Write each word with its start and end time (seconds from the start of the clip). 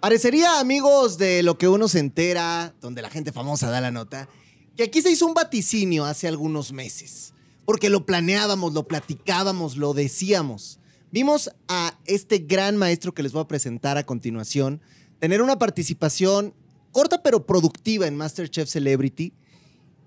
Parecería, 0.00 0.60
amigos, 0.60 1.18
de 1.18 1.42
lo 1.42 1.58
que 1.58 1.66
uno 1.66 1.88
se 1.88 1.98
entera, 1.98 2.72
donde 2.80 3.02
la 3.02 3.10
gente 3.10 3.32
famosa 3.32 3.68
da 3.68 3.80
la 3.80 3.90
nota, 3.90 4.28
que 4.76 4.84
aquí 4.84 5.02
se 5.02 5.10
hizo 5.10 5.26
un 5.26 5.34
vaticinio 5.34 6.04
hace 6.04 6.28
algunos 6.28 6.72
meses. 6.72 7.34
Porque 7.64 7.90
lo 7.90 8.06
planeábamos, 8.06 8.72
lo 8.74 8.86
platicábamos, 8.86 9.76
lo 9.76 9.94
decíamos. 9.94 10.78
Vimos 11.10 11.50
a 11.66 11.98
este 12.04 12.38
gran 12.38 12.76
maestro 12.76 13.12
que 13.12 13.24
les 13.24 13.32
voy 13.32 13.42
a 13.42 13.48
presentar 13.48 13.98
a 13.98 14.06
continuación 14.06 14.80
tener 15.18 15.42
una 15.42 15.58
participación 15.58 16.54
corta 16.92 17.20
pero 17.20 17.44
productiva 17.44 18.06
en 18.06 18.16
MasterChef 18.16 18.68
Celebrity. 18.68 19.32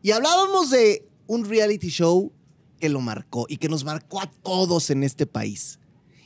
Y 0.02 0.12
hablábamos 0.12 0.70
de 0.70 1.06
un 1.28 1.44
reality 1.44 1.90
show 1.90 2.32
que 2.80 2.88
lo 2.88 3.02
marcó 3.02 3.46
y 3.50 3.58
que 3.58 3.68
nos 3.68 3.84
marcó 3.84 4.22
a 4.22 4.32
todos 4.32 4.90
en 4.90 5.04
este 5.04 5.26
país. 5.26 5.80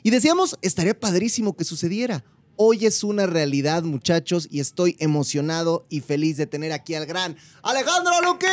Y 0.04 0.12
decíamos, 0.12 0.56
estaría 0.62 0.98
padrísimo 1.00 1.56
que 1.58 1.64
sucediera. 1.64 2.24
Hoy 2.58 2.86
es 2.86 3.04
una 3.04 3.26
realidad, 3.26 3.84
muchachos, 3.84 4.48
y 4.50 4.62
estoy 4.62 4.96
emocionado 5.00 5.86
y 5.90 6.00
feliz 6.00 6.38
de 6.38 6.48
tener 6.48 6.72
aquí 6.72 6.96
al 6.96 7.06
gran 7.06 7.36
Alejandro 7.64 8.14
Lucchini. 8.22 8.52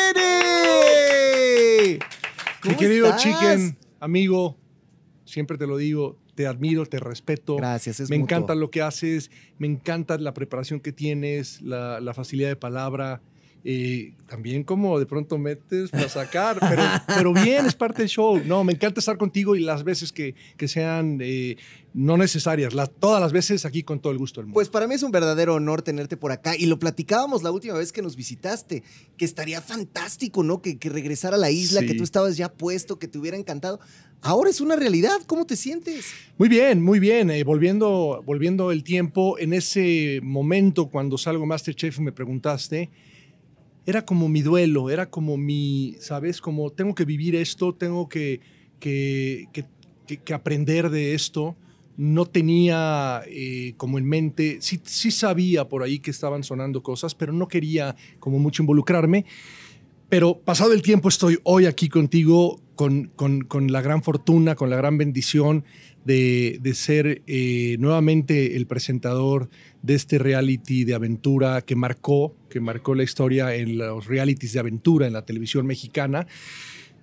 Mi 2.65 2.75
querido 2.75 3.15
Chicken, 3.17 3.77
amigo, 4.01 4.57
siempre 5.25 5.57
te 5.57 5.67
lo 5.67 5.77
digo, 5.77 6.19
te 6.35 6.47
admiro, 6.47 6.85
te 6.87 6.99
respeto. 6.99 7.57
Gracias, 7.57 8.01
es 8.01 8.11
Me 8.11 8.19
mutuo. 8.19 8.37
encanta 8.37 8.55
lo 8.57 8.71
que 8.71 8.83
haces, 8.83 9.31
me 9.59 9.69
encanta 9.69 10.19
la 10.19 10.35
preparación 10.35 10.81
que 10.81 10.93
tienes, 10.93 11.61
la, 11.63 12.01
la 12.01 12.15
facilidad 12.15 12.49
de 12.49 12.57
palabra. 12.57 13.21
Eh, 13.65 14.13
también 14.29 14.65
como 14.65 14.99
de 14.99 15.07
pronto 15.07 15.39
metes 15.39 15.91
para 15.91 16.09
sacar, 16.09 16.59
pero, 16.61 16.83
pero 17.07 17.33
bien, 17.33 17.67
es 17.67 17.75
parte 17.75 18.03
del 18.03 18.09
show. 18.09 18.41
No, 18.45 18.65
me 18.65 18.73
encanta 18.73 18.99
estar 19.01 19.17
contigo 19.19 19.55
y 19.55 19.61
las 19.61 19.85
veces 19.85 20.11
que, 20.13 20.35
que 20.57 20.67
sean 20.69 21.19
eh, 21.23 21.57
no 21.95 22.17
necesarias, 22.17 22.75
las- 22.75 22.91
todas 22.91 23.21
las 23.21 23.33
veces 23.33 23.65
aquí 23.65 23.83
con 23.83 24.01
todo 24.01 24.13
el 24.13 24.19
gusto 24.19 24.41
del 24.41 24.47
mundo. 24.47 24.55
Pues 24.55 24.69
para 24.69 24.87
mí 24.89 24.95
es 24.95 25.03
un 25.03 25.13
verdadero 25.13 25.55
honor 25.55 25.83
tenerte 25.83 26.17
por 26.17 26.33
acá 26.33 26.57
y 26.57 26.67
lo 26.67 26.79
platicábamos 26.79 27.43
la 27.43 27.51
última 27.53 27.75
vez 27.75 27.93
que 27.93 28.03
nos 28.03 28.17
visitaste, 28.17 28.83
que 29.17 29.25
estaría 29.25 29.61
fantástico, 29.61 30.43
¿no? 30.43 30.61
Que, 30.63 30.79
que 30.79 30.89
regresara 30.89 31.37
a 31.37 31.39
la 31.39 31.51
isla, 31.51 31.81
Sí. 31.81 31.87
que 31.87 31.95
tú 31.95 32.03
estabas 32.05 32.37
ya 32.37 32.51
puesto, 32.53 32.99
que 32.99 33.07
te 33.09 33.19
hubiera 33.19 33.37
encantado. 33.37 33.79
Ahora 34.23 34.51
es 34.51 34.61
una 34.61 34.77
realidad, 34.77 35.19
¿cómo 35.27 35.47
te 35.47 35.57
sientes? 35.57 36.07
Muy 36.39 36.49
bien, 36.49 36.81
muy 36.83 36.99
bien. 37.01 37.31
Eh, 37.31 37.43
volviendo, 37.45 38.23
volviendo 38.25 38.71
el 38.73 38.83
tiempo, 38.85 39.37
en 39.39 39.53
ese 39.53 40.21
momento 40.23 40.87
cuando 40.87 41.19
salgo 41.19 41.45
Masterchef 41.45 41.99
y 41.99 42.03
me 42.03 42.13
preguntaste, 42.13 42.89
era 43.87 44.05
como 44.05 44.29
mi 44.29 44.43
duelo, 44.43 44.91
era 44.91 45.11
como 45.11 45.37
mi, 45.37 45.97
¿sabes? 46.01 46.41
Como 46.41 46.71
tengo 46.71 46.95
que 46.95 47.05
vivir 47.05 47.35
esto, 47.35 47.75
tengo 47.75 48.09
que, 48.09 48.41
que, 48.79 49.47
que- 49.53 50.35
aprender 50.35 50.91
de 50.91 51.15
esto. 51.15 51.57
No 51.97 52.27
tenía 52.27 53.23
eh, 53.27 53.75
como 53.77 53.99
en 53.99 54.05
mente, 54.07 54.59
sí, 54.61 54.81
sí 54.85 55.11
sabía 55.11 55.69
por 55.69 55.83
ahí 55.83 55.99
que 55.99 56.11
estaban 56.11 56.43
sonando 56.43 56.83
cosas, 56.83 57.15
pero 57.15 57.33
no 57.33 57.49
quería 57.49 57.97
como 58.19 58.39
mucho 58.39 58.63
involucrarme. 58.63 59.25
Pero 60.09 60.39
pasado 60.39 60.73
el 60.73 60.83
tiempo 60.83 61.09
estoy 61.09 61.39
hoy 61.43 61.67
aquí 61.67 61.89
contigo 61.89 62.61
con, 62.75 63.11
con- 63.17 63.43
con 63.43 63.73
la 63.73 63.81
gran 63.83 64.03
fortuna, 64.03 64.55
con 64.55 64.69
la 64.71 64.77
gran 64.77 64.99
bendición 64.99 65.65
de, 66.05 66.59
de 66.61 66.75
ser 66.75 67.23
eh, 67.27 67.77
nuevamente 67.79 68.57
el 68.57 68.67
presentador 68.67 69.49
de 69.83 69.95
este 69.95 70.19
reality 70.19 70.85
de 70.85 70.95
aventura 70.95 71.63
que 71.63 71.77
marcó, 71.77 72.37
que 72.51 72.61
marcó 72.61 72.95
la 72.95 73.03
historia 73.03 73.55
en 73.55 73.79
los 73.79 74.07
realities 74.07 74.53
de 74.53 74.61
aventura 74.61 75.07
en 75.07 75.13
la 75.13 75.25
televisión 75.25 75.67
mexicana. 75.67 76.27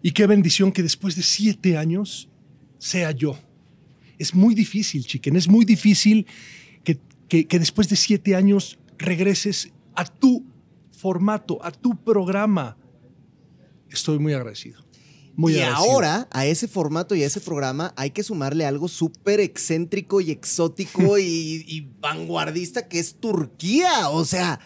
Y 0.01 0.11
qué 0.11 0.27
bendición 0.27 0.71
que 0.71 0.83
después 0.83 1.15
de 1.15 1.23
siete 1.23 1.77
años 1.77 2.29
sea 2.77 3.11
yo. 3.11 3.37
Es 4.17 4.33
muy 4.35 4.53
difícil, 4.55 5.05
chiquen, 5.05 5.35
es 5.35 5.47
muy 5.47 5.65
difícil 5.65 6.25
que, 6.83 6.97
que- 7.27 7.47
que 7.47 7.59
después 7.59 7.89
de 7.89 7.95
siete 7.95 8.35
años 8.35 8.79
regreses 8.97 9.71
a 9.95 10.05
tu 10.05 10.45
formato, 10.91 11.63
a 11.63 11.71
tu 11.71 11.95
programa. 12.03 12.77
Estoy 13.89 14.19
muy 14.19 14.33
agradecido. 14.33 14.81
Muy 15.39 15.53
y 15.53 15.59
agradecido. 15.61 15.91
ahora 15.93 16.27
a 16.31 16.45
ese 16.45 16.67
formato 16.67 17.15
y 17.15 17.23
a 17.23 17.27
ese 17.27 17.39
programa 17.39 17.93
hay 17.95 18.11
que 18.11 18.23
sumarle 18.23 18.65
algo 18.65 18.89
súper 18.89 19.39
excéntrico 19.39 20.19
y 20.19 20.31
exótico 20.31 21.17
y, 21.17 21.63
y 21.65 21.87
vanguardista 22.01 22.89
que 22.89 22.99
es 22.99 23.15
Turquía. 23.15 24.09
O 24.09 24.25
sea, 24.25 24.59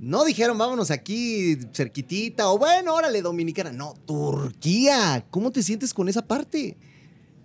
no 0.00 0.24
dijeron 0.24 0.58
vámonos 0.58 0.90
aquí 0.90 1.56
cerquitita 1.72 2.48
o 2.50 2.58
bueno, 2.58 2.94
órale, 2.94 3.22
Dominicana. 3.22 3.70
No, 3.70 3.94
Turquía. 4.06 5.24
¿Cómo 5.30 5.52
te 5.52 5.62
sientes 5.62 5.94
con 5.94 6.08
esa 6.08 6.26
parte? 6.26 6.76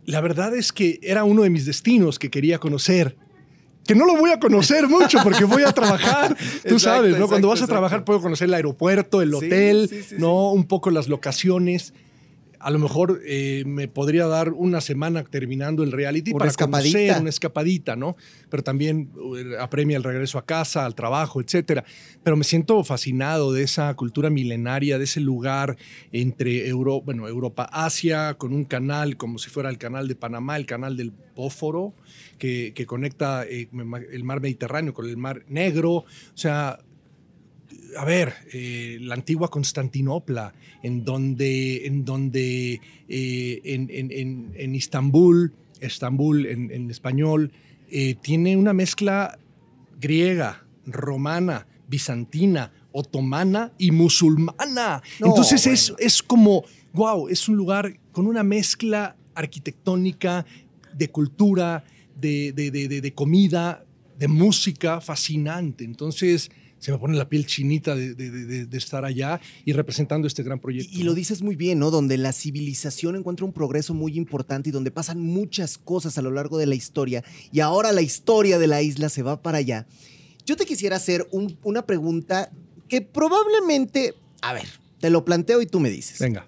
La 0.06 0.20
verdad 0.22 0.56
es 0.56 0.72
que 0.74 1.00
era 1.04 1.24
uno 1.24 1.44
de 1.44 1.50
mis 1.52 1.66
destinos 1.66 2.18
que 2.18 2.30
quería 2.32 2.58
conocer. 2.60 3.16
Que 3.86 3.96
no 3.96 4.06
lo 4.06 4.16
voy 4.18 4.32
a 4.32 4.40
conocer 4.40 4.88
mucho 4.88 5.20
porque 5.24 5.44
voy 5.44 5.64
a 5.64 5.72
trabajar. 5.74 6.36
Tú 6.38 6.44
Exacto, 6.76 6.80
sabes, 6.80 7.02
¿no? 7.12 7.16
exacto, 7.18 7.28
Cuando 7.30 7.48
vas 7.50 7.62
a 7.62 7.68
trabajar 7.68 7.98
exacto. 7.98 8.06
puedo 8.06 8.22
conocer 8.22 8.48
el 8.48 8.54
aeropuerto, 8.54 9.22
el 9.22 9.30
Sí, 9.32 9.36
hotel, 9.36 9.88
sí, 9.90 10.04
sí, 10.04 10.16
¿no? 10.18 10.52
Un 10.52 10.64
poco 10.66 10.90
las 10.90 11.08
locaciones. 11.08 11.94
A 12.64 12.72
lo 12.72 12.80
mejor 12.80 13.22
eh, 13.26 13.64
me 13.66 13.90
podría 13.90 14.26
dar 14.26 14.54
una 14.54 14.80
semana 14.80 15.24
terminando 15.26 15.84
el 15.84 15.92
reality 15.92 16.32
Una 16.32 16.40
para 16.40 16.52
escapadita. 16.52 16.98
conocer 16.98 17.22
una 17.22 17.30
escapadita, 17.30 17.96
¿no? 17.98 18.16
Pero 18.50 18.64
también 18.64 19.12
eh, 19.38 19.58
apremia 19.60 19.98
el 19.98 20.04
regreso 20.04 20.38
a 20.38 20.46
casa, 20.46 20.86
al 20.86 20.96
trabajo, 20.96 21.42
etcétera. 21.42 21.84
Pero 22.24 22.38
me 22.38 22.46
siento 22.46 22.82
fascinado 22.86 23.52
de 23.52 23.64
esa 23.64 23.94
cultura 23.96 24.30
milenaria, 24.30 24.98
de 24.98 25.04
ese 25.04 25.20
lugar 25.20 25.76
entre 26.14 26.70
Euro, 26.70 27.02
bueno, 27.02 27.28
Europa, 27.28 27.68
Asia, 27.70 28.36
con 28.36 28.54
un 28.54 28.64
canal 28.64 29.18
como 29.18 29.40
si 29.40 29.50
fuera 29.50 29.70
el 29.70 29.78
canal 29.78 30.08
de 30.08 30.16
Panamá, 30.16 30.56
el 30.56 30.66
canal 30.66 30.96
del 30.96 31.12
Bósforo, 31.36 31.94
que, 32.38 32.72
que 32.74 32.86
conecta 32.86 33.46
eh, 33.46 33.68
el 34.12 34.24
mar 34.24 34.40
Mediterráneo 34.40 34.94
con 34.94 35.10
el 35.10 35.18
mar 35.18 35.44
Negro. 35.50 35.92
O 35.92 36.06
sea, 36.34 36.80
a 37.98 38.06
ver, 38.06 38.34
eh, 38.54 38.98
la 39.02 39.16
antigua 39.16 39.50
Constantinopla, 39.50 40.54
en 40.84 41.04
donde, 41.06 41.86
en, 41.86 42.06
donde 42.06 42.80
eh, 43.10 43.62
en, 43.64 43.90
en- 43.92 44.52
en- 44.56 44.76
Istambul, 44.76 45.54
Estambul 45.80 46.46
en, 46.46 46.72
en 46.72 46.90
español, 46.90 47.52
eh, 47.92 48.16
tiene 48.22 48.58
una 48.58 48.74
mezcla 48.74 49.38
griega, 50.00 50.66
romana, 50.86 51.68
bizantina, 51.88 52.72
otomana 52.92 53.72
y 53.78 53.92
musulmana. 53.92 55.02
No, 55.20 55.28
Entonces 55.28 55.66
es, 55.68 55.90
bueno. 55.92 56.06
es 56.06 56.24
como, 56.24 56.64
wow, 56.94 57.28
es 57.30 57.48
un 57.50 57.56
lugar 57.56 58.00
con 58.12 58.28
una 58.28 58.44
mezcla 58.44 59.16
arquitectónica, 59.36 60.46
de 60.96 61.10
cultura, 61.10 61.84
de, 62.20 62.52
de- 62.54 62.70
de- 62.72 62.88
de- 62.88 63.02
de 63.02 63.14
comida, 63.14 63.84
de 64.20 64.28
música 64.28 65.02
fascinante. 65.02 65.84
Entonces 65.84 66.52
se 66.84 66.92
me 66.92 66.98
pone 66.98 67.16
la 67.18 67.30
piel 67.30 67.46
chinita 67.46 67.96
de, 67.96 68.14
de- 68.14 68.30
de- 68.30 68.66
de 68.66 68.78
estar 68.78 69.06
allá 69.06 69.40
y 69.64 69.72
representando 69.72 70.28
este 70.28 70.44
gran 70.44 70.60
proyecto. 70.60 70.90
Y, 70.94 71.00
y 71.00 71.04
lo 71.04 71.14
dices 71.14 71.42
muy 71.42 71.56
bien, 71.56 71.80
¿no? 71.80 71.92
Donde 71.92 72.18
la 72.18 72.34
civilización 72.34 73.16
encuentra 73.16 73.46
un 73.46 73.54
progreso 73.54 73.94
muy 73.94 74.18
importante 74.18 74.68
y 74.68 74.72
donde 74.74 74.92
pasan 74.92 75.22
muchas 75.22 75.78
cosas 75.78 76.18
a 76.18 76.22
lo 76.22 76.32
largo 76.32 76.58
de 76.58 76.66
la 76.66 76.76
historia 76.76 77.24
y 77.54 77.62
ahora 77.62 77.94
la 77.94 78.02
historia 78.02 78.60
de 78.60 78.68
la 78.68 78.82
isla 78.82 79.08
se 79.08 79.22
va 79.24 79.42
para 79.42 79.60
allá. 79.60 79.88
Yo 80.46 80.58
te 80.58 80.66
quisiera 80.66 80.98
hacer 80.98 81.26
un- 81.32 81.58
una 81.64 81.86
pregunta 81.86 82.52
que 82.90 83.02
probablemente, 83.02 84.14
a 84.42 84.54
ver, 84.54 84.68
te 85.00 85.10
lo 85.10 85.24
planteo 85.26 85.62
y 85.62 85.66
tú 85.66 85.80
me 85.80 85.90
dices. 85.90 86.20
Venga. 86.20 86.48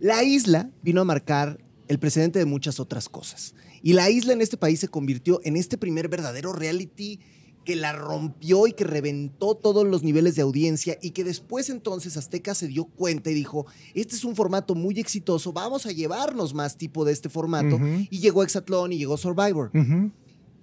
La 0.00 0.22
isla 0.22 0.70
vino 0.82 1.00
a 1.00 1.04
marcar 1.04 1.58
el 1.88 1.98
precedente 1.98 2.38
de 2.38 2.44
muchas 2.44 2.80
otras 2.80 3.08
cosas. 3.08 3.54
Y 3.82 3.94
la 3.94 4.08
isla 4.10 4.32
en 4.32 4.40
este 4.42 4.56
país 4.56 4.80
se 4.80 4.88
convirtió 4.88 5.40
en 5.44 5.56
este 5.56 5.76
primer 5.76 6.08
verdadero 6.08 6.52
reality 6.52 7.18
que 7.64 7.76
la 7.76 7.92
rompió 7.92 8.66
y 8.66 8.72
que 8.72 8.84
reventó 8.84 9.54
todos 9.54 9.86
los 9.86 10.02
niveles 10.02 10.34
de 10.34 10.42
audiencia 10.42 10.98
y 11.00 11.10
que 11.10 11.24
después 11.24 11.70
entonces 11.70 12.16
Azteca 12.16 12.54
se 12.54 12.68
dio 12.68 12.84
cuenta 12.84 13.30
y 13.30 13.34
dijo, 13.34 13.66
este 13.94 14.16
es 14.16 14.24
un 14.24 14.34
formato 14.34 14.74
muy 14.74 14.98
exitoso, 14.98 15.52
vamos 15.52 15.86
a 15.86 15.92
llevarnos 15.92 16.54
más 16.54 16.76
tipo 16.76 17.04
de 17.04 17.12
este 17.12 17.28
formato. 17.28 17.78
Y 18.10 18.18
llegó 18.20 18.42
Exatlón 18.42 18.92
y 18.92 18.98
llegó 18.98 19.16
Survivor. 19.16 19.70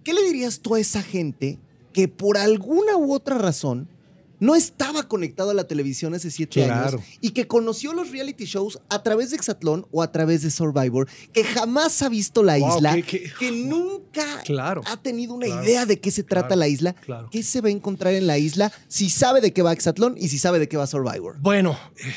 ¿Qué 0.03 0.13
le 0.13 0.23
dirías 0.23 0.59
tú 0.59 0.75
a 0.75 0.79
esa 0.79 1.01
gente 1.01 1.59
que 1.93 2.07
por 2.07 2.38
alguna 2.38 2.97
u 2.97 3.13
otra 3.13 3.38
razón 3.38 3.88
no 4.39 4.56
estaba 4.56 5.07
conectado 5.07 5.50
a 5.51 5.53
la 5.53 5.65
televisión 5.65 6.13
hace 6.13 6.31
siete 6.31 6.63
Claro. 6.63 6.97
años 7.00 7.07
y 7.21 7.31
que 7.31 7.45
conoció 7.47 7.94
los 7.94 8.12
reality 8.12 8.45
shows 8.45 8.80
a 8.89 9.03
través 9.03 9.31
de 9.31 9.36
Exatlón 9.36 9.86
o 9.91 10.01
a 10.01 10.12
través 10.12 10.41
de 10.44 10.50
Survivor, 10.51 11.07
que 11.33 11.44
jamás 11.44 12.01
ha 12.01 12.09
visto 12.09 12.41
la 12.44 12.57
Wow, 12.57 12.77
isla, 12.77 12.97
que 13.01 13.51
nunca 13.51 14.41
Claro. 14.45 14.81
ha 14.86 14.97
tenido 15.01 15.33
una 15.33 15.45
Claro, 15.47 15.63
idea 15.63 15.86
de 15.86 16.00
qué 16.00 16.12
se 16.12 16.24
trata 16.24 16.56
la 16.56 16.68
isla? 16.68 16.94
claro. 16.94 17.30
¿Qué 17.31 17.44
se 17.44 17.62
va 17.62 17.68
a 17.68 17.71
encontrar 17.71 18.13
en 18.13 18.27
la 18.27 18.38
isla 18.38 18.71
si 18.88 19.09
sabe 19.09 19.41
de 19.41 19.51
qué 19.53 19.62
va 19.62 19.74
Exatlón 19.74 20.15
y 20.18 20.30
si 20.30 20.38
sabe 20.39 20.59
de 20.59 20.68
qué 20.69 20.77
va 20.77 20.88
Survivor? 20.88 21.36
Bueno, 21.39 21.77
eh, 21.97 22.13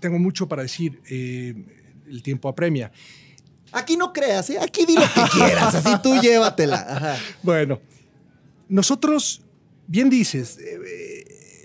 tengo 0.00 0.18
mucho 0.18 0.46
para 0.48 0.62
decir. 0.62 1.00
eh, 1.10 1.54
el 2.08 2.22
tiempo 2.22 2.48
apremia. 2.48 2.92
Aquí 3.72 3.96
no 3.96 4.12
creas, 4.12 4.50
¿eh? 4.50 4.58
aquí 4.60 4.84
di 4.84 4.94
lo 4.96 5.00
que 5.14 5.22
quieras, 5.32 5.74
así 5.74 5.90
tú 6.02 6.14
llévatela. 6.20 6.76
Ajá. 6.86 7.16
Bueno, 7.42 7.80
nosotros, 8.68 9.40
bien 9.86 10.10
dices, 10.10 10.58
eh, 10.58 10.78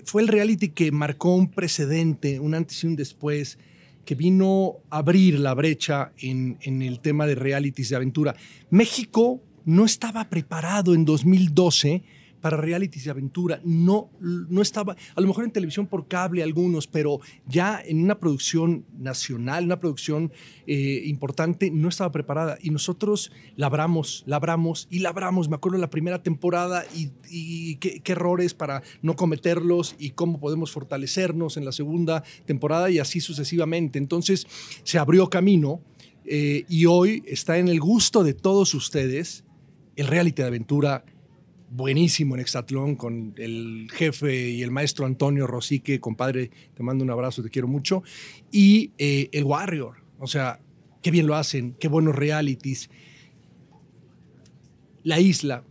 fue 0.08 0.22
el 0.22 0.30
reality 0.30 0.70
que 0.70 0.92
marcó 0.92 1.36
un 1.36 1.52
precedente, 1.52 2.40
un 2.40 2.56
antes 2.56 2.84
y 2.84 2.88
un 2.88 2.96
después, 2.96 3.60
que 4.06 4.16
vino 4.16 4.78
a 4.90 5.00
abrir 5.00 5.38
la 5.38 5.54
brecha 5.54 6.14
en, 6.18 6.58
el 6.64 7.02
tema 7.02 7.28
de 7.28 7.36
realities 7.36 7.90
de 7.90 7.98
aventura. 7.98 8.36
México 8.70 9.42
no 9.66 9.84
estaba 9.84 10.30
preparado 10.30 10.96
en 10.96 11.04
2012 11.04 12.04
para 12.42 12.58
realities 12.58 13.06
de 13.06 13.12
aventura. 13.12 13.60
No, 13.64 14.10
no 14.20 14.62
estaba, 14.62 14.96
a 15.16 15.22
lo 15.22 15.28
mejor 15.28 15.46
en 15.46 15.52
televisión 15.52 15.88
por 15.88 16.08
cable 16.08 16.44
algunos, 16.44 16.88
pero 16.88 17.20
ya 17.48 17.82
en 17.84 18.04
una 18.04 18.20
producción 18.20 18.86
nacional, 18.98 19.66
una 19.66 19.80
producción 19.80 20.32
eh, 20.66 21.04
importante, 21.06 21.72
no 21.72 21.90
estaba 21.90 22.12
preparada. 22.12 22.58
Y 22.62 22.70
nosotros 22.70 23.32
labramos, 23.56 24.24
labramos 24.26 24.88
y 24.90 25.00
labramos. 25.00 25.50
Me 25.50 25.56
acuerdo 25.56 25.78
la 25.78 25.90
primera 25.90 26.22
temporada 26.22 26.86
y, 26.96 27.76
qué, 27.76 28.02
errores 28.06 28.54
para 28.54 28.84
no 29.02 29.16
cometerlos 29.16 29.96
y 30.00 30.12
cómo 30.12 30.40
podemos 30.40 30.72
fortalecernos 30.72 31.58
en 31.58 31.66
la 31.66 31.72
segunda 31.72 32.24
temporada 32.46 32.90
y 32.90 33.00
así 33.00 33.20
sucesivamente. 33.20 34.00
Entonces 34.00 34.48
se 34.84 34.98
abrió 34.98 35.30
camino. 35.30 35.82
Eh, 36.30 36.66
y 36.68 36.88
hoy 36.88 37.24
está 37.26 37.58
en 37.58 37.70
el 37.70 37.80
gusto 37.80 38.22
de 38.22 38.34
todos 38.34 38.74
ustedes 38.74 39.46
el 39.96 40.08
reality 40.08 40.42
de 40.42 40.48
aventura 40.48 41.06
buenísimo 41.70 42.36
en 42.36 42.42
Exatlón 42.42 42.96
con 42.96 43.34
el 43.38 43.88
jefe 43.92 44.50
y 44.50 44.64
el 44.64 44.72
maestro 44.72 45.06
Antonio 45.06 45.48
Rosique, 45.48 46.00
compadre, 46.00 46.52
te 46.74 46.84
mando 46.84 47.04
un 47.04 47.12
abrazo, 47.12 47.44
te 47.44 47.50
quiero 47.50 47.68
mucho, 47.68 48.04
y 48.52 48.92
eh, 48.98 49.30
el 49.32 49.44
Warrior, 49.44 49.96
o 50.20 50.28
sea, 50.28 50.60
qué 51.02 51.12
bien 51.12 51.28
lo 51.28 51.36
hacen, 51.36 51.76
qué 51.80 51.88
buenos 51.88 52.16
realities. 52.16 52.90
La 55.04 55.20
isla. 55.20 55.64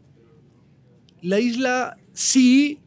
La 1.22 1.40
isla 1.40 1.98
sí, 2.12 2.80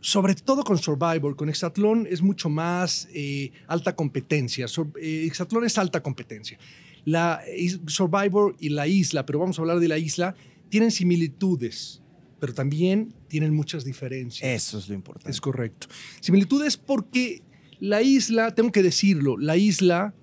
sobre 0.00 0.34
todo 0.34 0.62
con 0.64 0.78
Survivor, 0.78 1.36
con 1.36 1.48
Exatlón 1.48 2.06
es 2.08 2.22
mucho 2.22 2.48
más 2.48 3.08
eh, 3.12 3.50
alta 3.66 3.96
competencia. 3.96 4.66
Eh, 5.00 5.24
Exatlón 5.26 5.64
es 5.64 5.76
alta 5.78 6.02
competencia. 6.02 6.58
La 7.04 7.42
Survivor 7.86 8.56
y 8.58 8.70
la 8.70 8.86
isla, 8.86 9.26
pero 9.26 9.38
vamos 9.38 9.58
a 9.58 9.62
hablar 9.62 9.80
de 9.80 9.88
la 9.88 9.98
isla, 9.98 10.34
tienen 10.74 10.90
similitudes, 10.90 12.02
pero 12.40 12.52
también 12.52 13.14
tienen 13.28 13.54
muchas 13.54 13.84
diferencias. 13.84 14.42
Eso 14.42 14.78
es 14.78 14.88
lo 14.88 14.96
importante. 14.96 15.30
Es 15.30 15.40
correcto. 15.40 15.86
Similitudes 16.20 16.76
porque 16.76 17.44
la 17.78 18.02
isla, 18.02 18.52
tengo 18.56 18.72
que 18.72 18.82
decirlo, 18.82 19.38
la 19.38 19.56
isla 19.56 20.16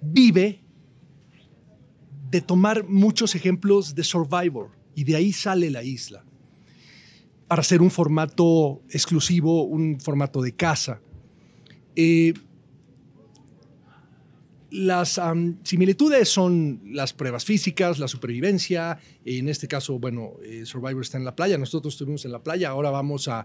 vive 0.00 0.62
de 2.30 2.40
tomar 2.40 2.88
muchos 2.88 3.34
ejemplos 3.34 3.94
de 3.94 4.02
Survivor 4.02 4.70
y 4.94 5.04
de 5.04 5.16
ahí 5.16 5.34
sale 5.34 5.68
la 5.68 5.82
isla 5.82 6.24
para 7.48 7.62
ser 7.62 7.82
un 7.82 7.90
formato 7.90 8.80
exclusivo, 8.88 9.64
un 9.64 10.00
formato 10.00 10.40
de 10.40 10.52
casa. 10.52 11.02
Eh, 11.96 12.32
las 14.72 15.20
similitudes 15.64 16.30
son 16.30 16.80
las 16.86 17.12
pruebas 17.12 17.44
físicas, 17.44 17.98
la 17.98 18.08
supervivencia. 18.08 18.98
En 19.24 19.48
este 19.48 19.68
caso, 19.68 19.98
bueno, 19.98 20.32
eh, 20.42 20.64
Survivor 20.64 21.02
está 21.02 21.18
en 21.18 21.26
la 21.26 21.36
playa. 21.36 21.58
Nosotros 21.58 21.92
estuvimos 21.92 22.24
en 22.24 22.32
la 22.32 22.42
playa. 22.42 22.70
Ahora 22.70 22.90
vamos 22.90 23.28
a, 23.28 23.44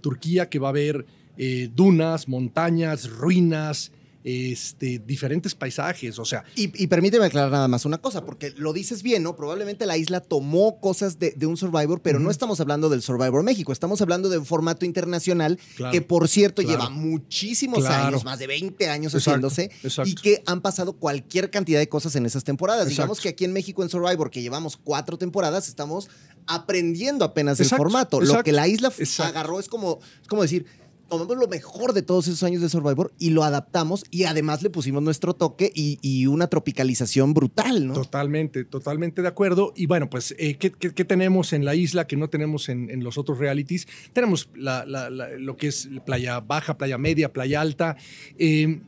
Turquía, 0.00 0.48
que 0.48 0.60
va 0.60 0.68
a 0.68 0.70
haber 0.70 1.04
eh, 1.36 1.68
dunas, 1.74 2.28
montañas, 2.28 3.10
ruinas, 3.10 3.90
este, 4.26 4.98
diferentes 4.98 5.54
paisajes, 5.54 6.18
o 6.18 6.24
sea. 6.24 6.42
Y, 6.56 6.88
permíteme 6.88 7.26
aclarar 7.26 7.52
nada 7.52 7.68
más 7.68 7.84
una 7.84 7.98
cosa, 7.98 8.24
porque 8.24 8.50
lo 8.56 8.72
dices 8.72 9.04
bien, 9.04 9.22
¿no? 9.22 9.36
Probablemente 9.36 9.86
la 9.86 9.96
isla 9.96 10.20
tomó 10.20 10.80
cosas 10.80 11.20
de, 11.20 11.36
un 11.46 11.56
Survivor, 11.56 12.02
pero 12.02 12.18
no 12.18 12.28
estamos 12.28 12.58
hablando 12.58 12.88
del 12.88 13.02
Survivor 13.02 13.44
México, 13.44 13.70
estamos 13.70 14.02
hablando 14.02 14.28
de 14.28 14.38
un 14.38 14.44
formato 14.44 14.84
internacional 14.84 15.60
que, 15.92 16.02
por 16.02 16.26
cierto, 16.26 16.60
lleva 16.60 16.90
muchísimos 16.90 17.84
años, 17.84 18.24
más 18.24 18.40
de 18.40 18.48
20 18.48 18.88
años 18.88 19.14
haciéndose, 19.14 19.70
y 20.04 20.16
que 20.16 20.42
han 20.46 20.60
pasado 20.60 20.94
cualquier 20.94 21.48
cantidad 21.50 21.78
de 21.78 21.88
cosas 21.88 22.16
en 22.16 22.26
esas 22.26 22.42
temporadas. 22.42 22.88
Digamos 22.88 23.20
que 23.20 23.28
aquí 23.28 23.44
en 23.44 23.52
México, 23.52 23.84
en 23.84 23.90
Survivor, 23.90 24.32
que 24.32 24.42
llevamos 24.42 24.76
cuatro 24.76 25.18
temporadas, 25.18 25.68
estamos 25.68 26.10
aprendiendo 26.48 27.24
apenas 27.24 27.60
el 27.60 27.68
formato. 27.68 28.20
Lo 28.20 28.42
que 28.42 28.50
la 28.50 28.66
isla 28.66 28.92
agarró 29.20 29.60
es 29.60 29.68
como, 29.68 30.00
es 30.20 30.26
como 30.26 30.42
decir 30.42 30.66
tomamos 31.08 31.36
lo 31.36 31.48
mejor 31.48 31.92
de 31.92 32.02
todos 32.02 32.26
esos 32.26 32.42
años 32.42 32.62
de 32.62 32.68
Survivor 32.68 33.12
y 33.18 33.30
lo 33.30 33.44
adaptamos 33.44 34.04
y 34.10 34.24
además 34.24 34.62
le 34.62 34.70
pusimos 34.70 35.02
nuestro 35.02 35.34
toque 35.34 35.70
y, 35.74 36.26
una 36.26 36.48
tropicalización 36.48 37.34
brutal, 37.34 37.86
¿no? 37.86 37.94
Totalmente, 37.94 38.64
totalmente 38.64 39.22
de 39.22 39.28
acuerdo. 39.28 39.72
Y 39.76 39.86
bueno, 39.86 40.10
pues, 40.10 40.34
eh, 40.38 40.56
¿qué, 40.56 40.70
tenemos 41.04 41.52
en 41.52 41.64
la 41.64 41.74
isla 41.74 42.06
que 42.06 42.16
no 42.16 42.28
tenemos 42.28 42.68
en, 42.68 43.02
los 43.02 43.18
otros 43.18 43.38
realities? 43.38 43.86
Tenemos 44.12 44.50
lo 44.54 45.56
que 45.56 45.68
es 45.68 45.88
playa 46.04 46.40
baja, 46.40 46.76
playa 46.76 46.98
media, 46.98 47.32
playa 47.32 47.60
alta. 47.60 47.96
Em, 48.38 48.82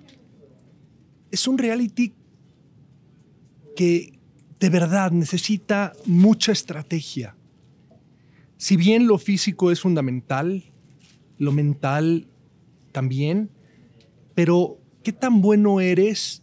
es 1.30 1.46
un 1.46 1.58
reality 1.58 2.14
que 3.76 4.18
de 4.58 4.70
verdad 4.70 5.12
necesita 5.12 5.92
mucha 6.04 6.52
estrategia. 6.52 7.36
Si 8.56 8.76
bien 8.76 9.06
lo 9.06 9.18
físico 9.18 9.70
es 9.70 9.80
fundamental, 9.80 10.67
lo 11.38 11.52
mental 11.52 12.26
también, 12.92 13.50
pero 14.34 14.78
¿qué 15.02 15.12
tan 15.12 15.40
bueno 15.40 15.80
eres 15.80 16.42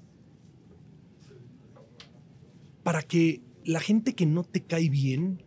para 2.84 3.02
que 3.02 3.42
la 3.64 3.80
gente 3.80 4.14
que 4.14 4.26
no 4.26 4.44
te 4.44 4.62
cae 4.62 4.90
bien, 4.90 5.44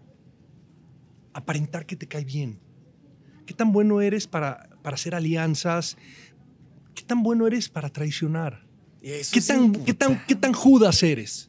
aparentar 1.33 1.87
que 1.87 1.97
te 1.97 2.07
cae 2.07 2.25
bien? 2.25 2.61
¿Qué 3.47 3.55
tan 3.55 3.73
bueno 3.73 4.01
eres 4.01 4.27
para, 4.27 4.69
para 4.83 4.95
hacer 4.95 5.15
alianzas? 5.15 5.97
¿Qué 6.95 7.03
tan 7.03 7.23
bueno 7.23 7.47
eres 7.47 7.69
para 7.69 7.89
traicionar? 7.89 8.67
¿Qué 9.01 9.41
tan, 9.41 9.73
¿qué, 9.73 9.95
tan, 9.95 10.27
¿Qué 10.27 10.35
tan 10.35 10.53
Judas 10.53 11.03
eres? 11.03 11.49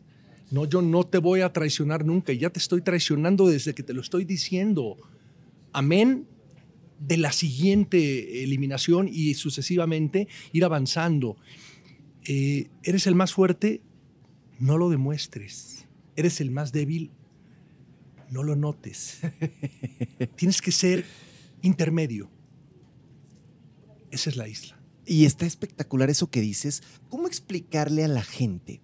No, 0.52 0.66
yo 0.66 0.82
no 0.82 1.04
te 1.04 1.18
voy 1.18 1.42
a 1.42 1.52
traicionar 1.52 2.06
nunca 2.06 2.32
y 2.32 2.38
ya 2.38 2.50
te 2.50 2.60
estoy 2.60 2.82
traicionando 2.82 3.48
desde 3.48 3.74
que 3.74 3.84
te 3.84 3.94
lo 3.94 4.02
estoy 4.02 4.24
diciendo. 4.24 4.96
Amén 5.74 6.26
de 7.00 7.18
la 7.18 7.32
siguiente 7.32 8.44
eliminación 8.44 9.10
y 9.12 9.34
sucesivamente 9.34 10.28
ir 10.52 10.66
avanzando. 10.66 11.38
Eh, 12.26 12.70
¿Eres 12.84 13.08
el 13.08 13.16
más 13.16 13.34
fuerte? 13.34 13.82
No 14.60 14.78
lo 14.78 14.90
demuestres. 14.90 15.88
¿Eres 16.16 16.42
el 16.42 16.52
más 16.52 16.72
débil? 16.72 17.12
No 18.30 18.44
lo 18.44 18.56
notes. 18.56 19.22
Tienes 20.36 20.62
que 20.62 20.72
ser 20.72 21.06
intermedio. 21.62 22.30
Esa 24.12 24.30
es 24.30 24.38
la 24.38 24.48
isla. 24.48 24.80
Y 25.06 25.26
está 25.26 25.46
espectacular 25.46 26.10
eso 26.10 26.30
que 26.30 26.42
dices. 26.42 26.84
¿Cómo 27.10 27.28
explicarle 27.28 28.04
a 28.04 28.08
la 28.08 28.22
gente 28.22 28.82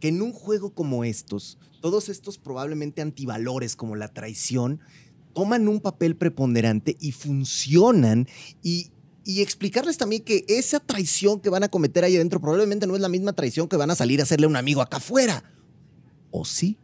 que 0.00 0.08
en 0.08 0.22
un 0.22 0.32
juego 0.32 0.74
como 0.74 1.04
estos, 1.04 1.58
todos 1.80 2.08
estos 2.08 2.38
probablemente 2.38 3.02
antivalores 3.02 3.76
como 3.76 3.96
la 3.96 4.08
traición, 4.08 4.80
toman 5.32 5.68
un 5.68 5.80
papel 5.80 6.16
preponderante 6.16 6.96
y 7.00 7.12
funcionan 7.12 8.28
y, 8.62 8.90
explicarles 9.24 9.98
también 9.98 10.22
que 10.24 10.44
esa 10.48 10.80
traición 10.80 11.40
que 11.40 11.48
van 11.48 11.62
a 11.62 11.68
cometer 11.68 12.02
ahí 12.02 12.16
adentro 12.16 12.40
probablemente 12.40 12.88
no 12.88 12.96
es 12.96 13.00
la 13.00 13.08
misma 13.08 13.32
traición 13.32 13.68
que 13.68 13.76
van 13.76 13.88
a 13.88 13.94
salir 13.94 14.18
a 14.18 14.24
hacerle 14.24 14.46
a 14.46 14.48
un 14.48 14.56
amigo 14.56 14.82
acá 14.82 14.96
afuera. 14.96 15.44
¿O 16.32 16.44
sí? 16.44 16.76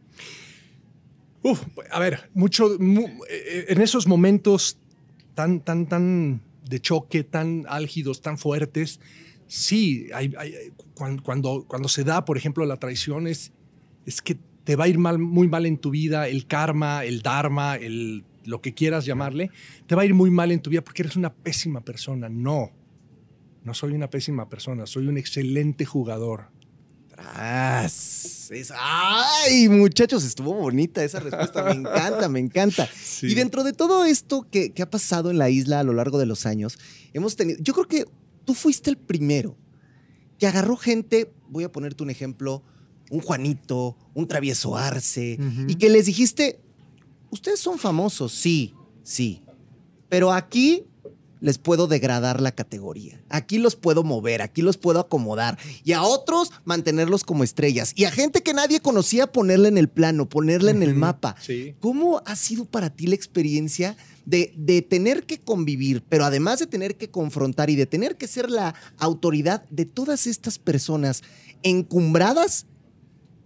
Uf, 1.43 1.61
a 1.91 1.99
ver, 1.99 2.29
mucho, 2.33 2.75
eh, 2.75 3.65
en 3.67 3.81
esos 3.81 4.07
momentos 4.07 4.77
tan, 5.35 5.59
tan, 5.59 5.87
tan 5.87 6.41
de 6.69 6.79
choque, 6.79 7.25
tan 7.25 7.65
álgidos, 7.67 8.21
tan 8.21 8.37
fuertes, 8.37 9.01
sí, 9.47 10.07
hay, 10.13 10.33
cuando, 10.93 11.65
cuando, 11.67 11.89
se 11.89 12.03
da, 12.05 12.23
por 12.23 12.37
ejemplo, 12.37 12.65
la 12.65 12.77
traición, 12.77 13.27
es, 13.27 13.51
es 14.05 14.21
que 14.21 14.37
te 14.63 14.75
va 14.75 14.85
a 14.85 14.87
ir 14.87 14.99
muy 14.99 15.47
mal 15.47 15.65
en 15.65 15.77
tu 15.77 15.89
vida, 15.89 16.27
el 16.27 16.45
karma, 16.45 17.03
el 17.03 17.21
dharma, 17.21 17.75
el 17.75 18.23
lo 18.49 18.61
que 18.61 18.73
quieras 18.73 19.05
llamarle, 19.05 19.51
te 19.87 19.95
va 19.95 20.01
a 20.01 20.05
ir 20.05 20.13
muy 20.13 20.31
mal 20.31 20.51
en 20.51 20.59
tu 20.59 20.69
vida 20.69 20.83
porque 20.83 21.03
eres 21.03 21.15
una 21.15 21.33
pésima 21.33 21.81
persona. 21.81 22.27
No, 22.29 22.71
no 23.63 23.73
soy 23.73 23.93
una 23.93 24.09
pésima 24.09 24.49
persona, 24.49 24.85
soy 24.85 25.07
un 25.07 25.17
excelente 25.17 25.85
jugador. 25.85 26.51
¡Ay, 28.75 29.69
muchachos! 29.69 30.23
Estuvo 30.23 30.53
bonita 30.53 31.03
esa 31.03 31.19
respuesta. 31.19 31.63
Me 31.63 31.71
encanta, 31.71 32.29
me 32.29 32.39
encanta. 32.39 32.89
Y 33.21 33.35
dentro 33.35 33.63
de 33.63 33.73
todo 33.73 34.05
esto 34.05 34.47
que, 34.49 34.71
que, 34.71 34.81
ha 34.81 34.89
pasado 34.89 35.29
en 35.29 35.37
la 35.37 35.49
isla 35.49 35.81
a 35.81 35.83
lo 35.83 35.93
largo 35.93 36.17
de 36.17 36.25
los 36.25 36.45
años, 36.45 36.79
hemos 37.13 37.35
tenido. 37.35 37.59
Yo 37.61 37.73
creo 37.73 37.87
que 37.87 38.05
tú 38.45 38.53
fuiste 38.53 38.89
el 38.89 38.97
primero 38.97 39.57
que 40.37 40.47
agarró 40.47 40.77
gente. 40.77 41.31
Voy 41.49 41.65
a 41.65 41.71
ponerte 41.71 42.03
un 42.03 42.09
ejemplo: 42.09 42.63
un 43.09 43.19
Juanito, 43.19 43.97
un 44.13 44.27
travieso 44.27 44.77
Arce, 44.77 45.37
y 45.67 45.75
que 45.75 45.89
les 45.89 46.05
dijiste: 46.05 46.61
ustedes 47.29 47.59
son 47.59 47.77
famosos, 47.77 48.31
sí, 48.33 48.73
sí, 49.03 49.41
pero 50.09 50.33
aquí 50.33 50.85
les 51.41 51.57
puedo 51.57 51.87
degradar 51.87 52.41
la 52.41 52.51
categoría. 52.51 53.21
Aquí 53.29 53.57
los 53.57 53.75
puedo 53.75 54.03
mover, 54.03 54.41
aquí 54.41 54.61
los 54.61 54.77
puedo 54.77 54.99
acomodar. 54.99 55.57
Y 55.83 55.93
a 55.93 56.03
otros 56.03 56.51
mantenerlos 56.65 57.23
como 57.23 57.43
estrellas. 57.43 57.93
Y 57.95 58.05
a 58.05 58.11
gente 58.11 58.41
que 58.43 58.53
nadie 58.53 58.81
conocía 58.81 59.27
ponerle 59.27 59.69
en 59.69 59.77
el 59.77 59.89
plano, 59.89 60.27
ponerle 60.27 60.71
en 60.71 60.83
el 60.83 60.95
mapa. 60.95 61.35
¿Cómo 61.79 62.21
ha 62.25 62.35
sido 62.35 62.65
para 62.65 62.89
ti 62.89 63.07
la 63.07 63.15
experiencia 63.15 63.95
de, 64.25 64.53
de, 64.57 64.81
tener 64.81 65.25
que 65.25 65.39
convivir, 65.39 66.03
pero 66.07 66.23
además 66.23 66.59
de 66.59 66.67
tener 66.67 66.97
que 66.97 67.09
confrontar 67.09 67.69
y 67.69 67.75
de 67.75 67.87
tener 67.87 68.15
que 68.15 68.27
ser 68.27 68.49
la 68.49 68.75
autoridad 68.97 69.63
de 69.69 69.85
todas 69.85 70.27
estas 70.27 70.59
personas 70.59 71.23
encumbradas 71.63 72.67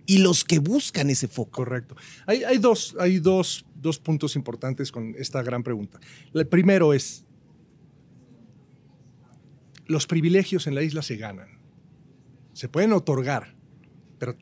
y 0.05 0.17
los 0.17 0.43
que 0.43 0.59
buscan 0.59 1.09
ese 1.09 1.29
foco? 1.29 1.51
Correcto. 1.51 1.95
Hay, 2.25 2.43
hay 2.43 2.57
dos, 2.57 2.95
hay 2.99 3.19
dos 3.19 3.65
dos 3.83 3.99
puntos 3.99 4.35
importantes 4.35 4.91
con 4.91 5.13
esta 5.19 5.43
gran 5.43 5.61
pregunta. 5.61 5.99
El 6.33 6.47
primero 6.47 6.93
es, 6.95 7.23
los 9.85 10.07
privilegios 10.07 10.65
en 10.65 10.73
la 10.75 10.81
isla 10.81 11.01
se 11.03 11.17
ganan. 11.17 11.49
Se 12.53 12.69
pueden 12.69 12.93
otorgar, 12.93 13.55
pero 14.17 14.35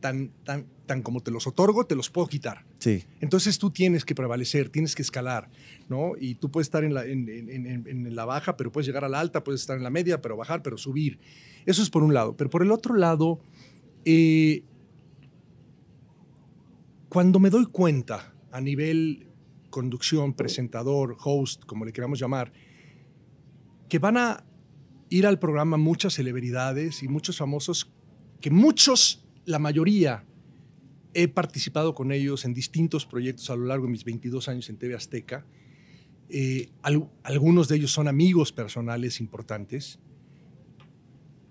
tan, 0.00 0.30
tan, 0.44 0.66
tan 0.86 1.02
como 1.02 1.20
te 1.20 1.30
los 1.30 1.46
otorgo, 1.46 1.84
te 1.86 1.94
los 1.94 2.10
puedo 2.10 2.26
quitar. 2.28 2.64
Sí. 2.78 3.04
Entonces 3.20 3.58
tú 3.58 3.70
tienes 3.70 4.04
que 4.04 4.14
prevalecer, 4.14 4.68
tienes 4.70 4.94
que 4.94 5.02
escalar, 5.02 5.50
¿no? 5.88 6.12
Y 6.18 6.36
tú 6.36 6.50
puedes 6.50 6.66
estar 6.68 6.84
en 6.84 6.94
la, 6.94 7.04
en, 7.04 7.28
en- 7.28 7.86
en- 7.86 8.14
la 8.16 8.24
baja, 8.24 8.56
pero 8.56 8.70
puedes 8.72 8.86
llegar 8.86 9.04
a 9.04 9.08
la 9.08 9.20
alta, 9.20 9.42
puedes 9.44 9.60
estar 9.60 9.76
en 9.76 9.82
la 9.82 9.90
media, 9.90 10.22
pero 10.22 10.36
bajar, 10.36 10.62
pero 10.62 10.78
subir. 10.78 11.18
Eso 11.66 11.82
es 11.82 11.90
por 11.90 12.02
un 12.02 12.14
lado. 12.14 12.36
Pero 12.36 12.48
por 12.50 12.62
el 12.62 12.70
otro 12.70 12.94
lado, 12.94 13.40
eh, 14.04 14.62
cuando 17.08 17.38
me 17.40 17.50
doy 17.50 17.66
cuenta 17.66 18.32
a 18.56 18.60
nivel 18.60 19.28
conducción, 19.70 20.32
presentador, 20.32 21.16
host, 21.22 21.64
como 21.66 21.84
le 21.84 21.92
queramos 21.92 22.18
llamar, 22.18 22.52
que 23.88 23.98
van 23.98 24.16
a 24.16 24.44
ir 25.10 25.26
al 25.26 25.38
programa 25.38 25.76
muchas 25.76 26.14
celebridades 26.14 27.02
y 27.02 27.08
muchos 27.08 27.36
famosos, 27.36 27.92
que 28.40 28.50
muchos, 28.50 29.24
la 29.44 29.58
mayoría, 29.58 30.24
he 31.12 31.28
participado 31.28 31.94
con 31.94 32.12
ellos 32.12 32.44
en 32.46 32.54
distintos 32.54 33.04
proyectos 33.04 33.50
a 33.50 33.56
lo 33.56 33.66
largo 33.66 33.84
de 33.86 33.92
mis 33.92 34.04
22 34.04 34.48
años 34.48 34.68
en 34.70 34.76
TV 34.78 34.94
Azteca. 34.94 35.44
Eh, 36.28 36.70
al- 36.82 37.10
algunos 37.22 37.68
de 37.68 37.76
ellos 37.76 37.92
son 37.92 38.08
amigos 38.08 38.52
personales 38.52 39.20
importantes. 39.20 39.98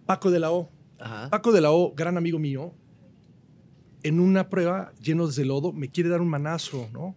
Paco 0.06 0.32
de 0.32 0.40
la 0.40 0.52
O. 0.52 0.72
Ajá. 1.00 1.30
Paco 1.30 1.52
de 1.52 1.62
la 1.62 1.72
O, 1.72 1.94
gran 1.96 2.18
amigo 2.18 2.40
mío, 2.40 2.74
en 4.06 4.20
una 4.20 4.50
prueba 4.50 4.94
lleno 5.02 5.28
de 5.28 5.46
lodo, 5.46 5.74
me 5.74 5.90
quiere 5.90 6.10
dar 6.10 6.22
un 6.22 6.28
manazo, 6.28 6.88
¿no? 6.94 7.16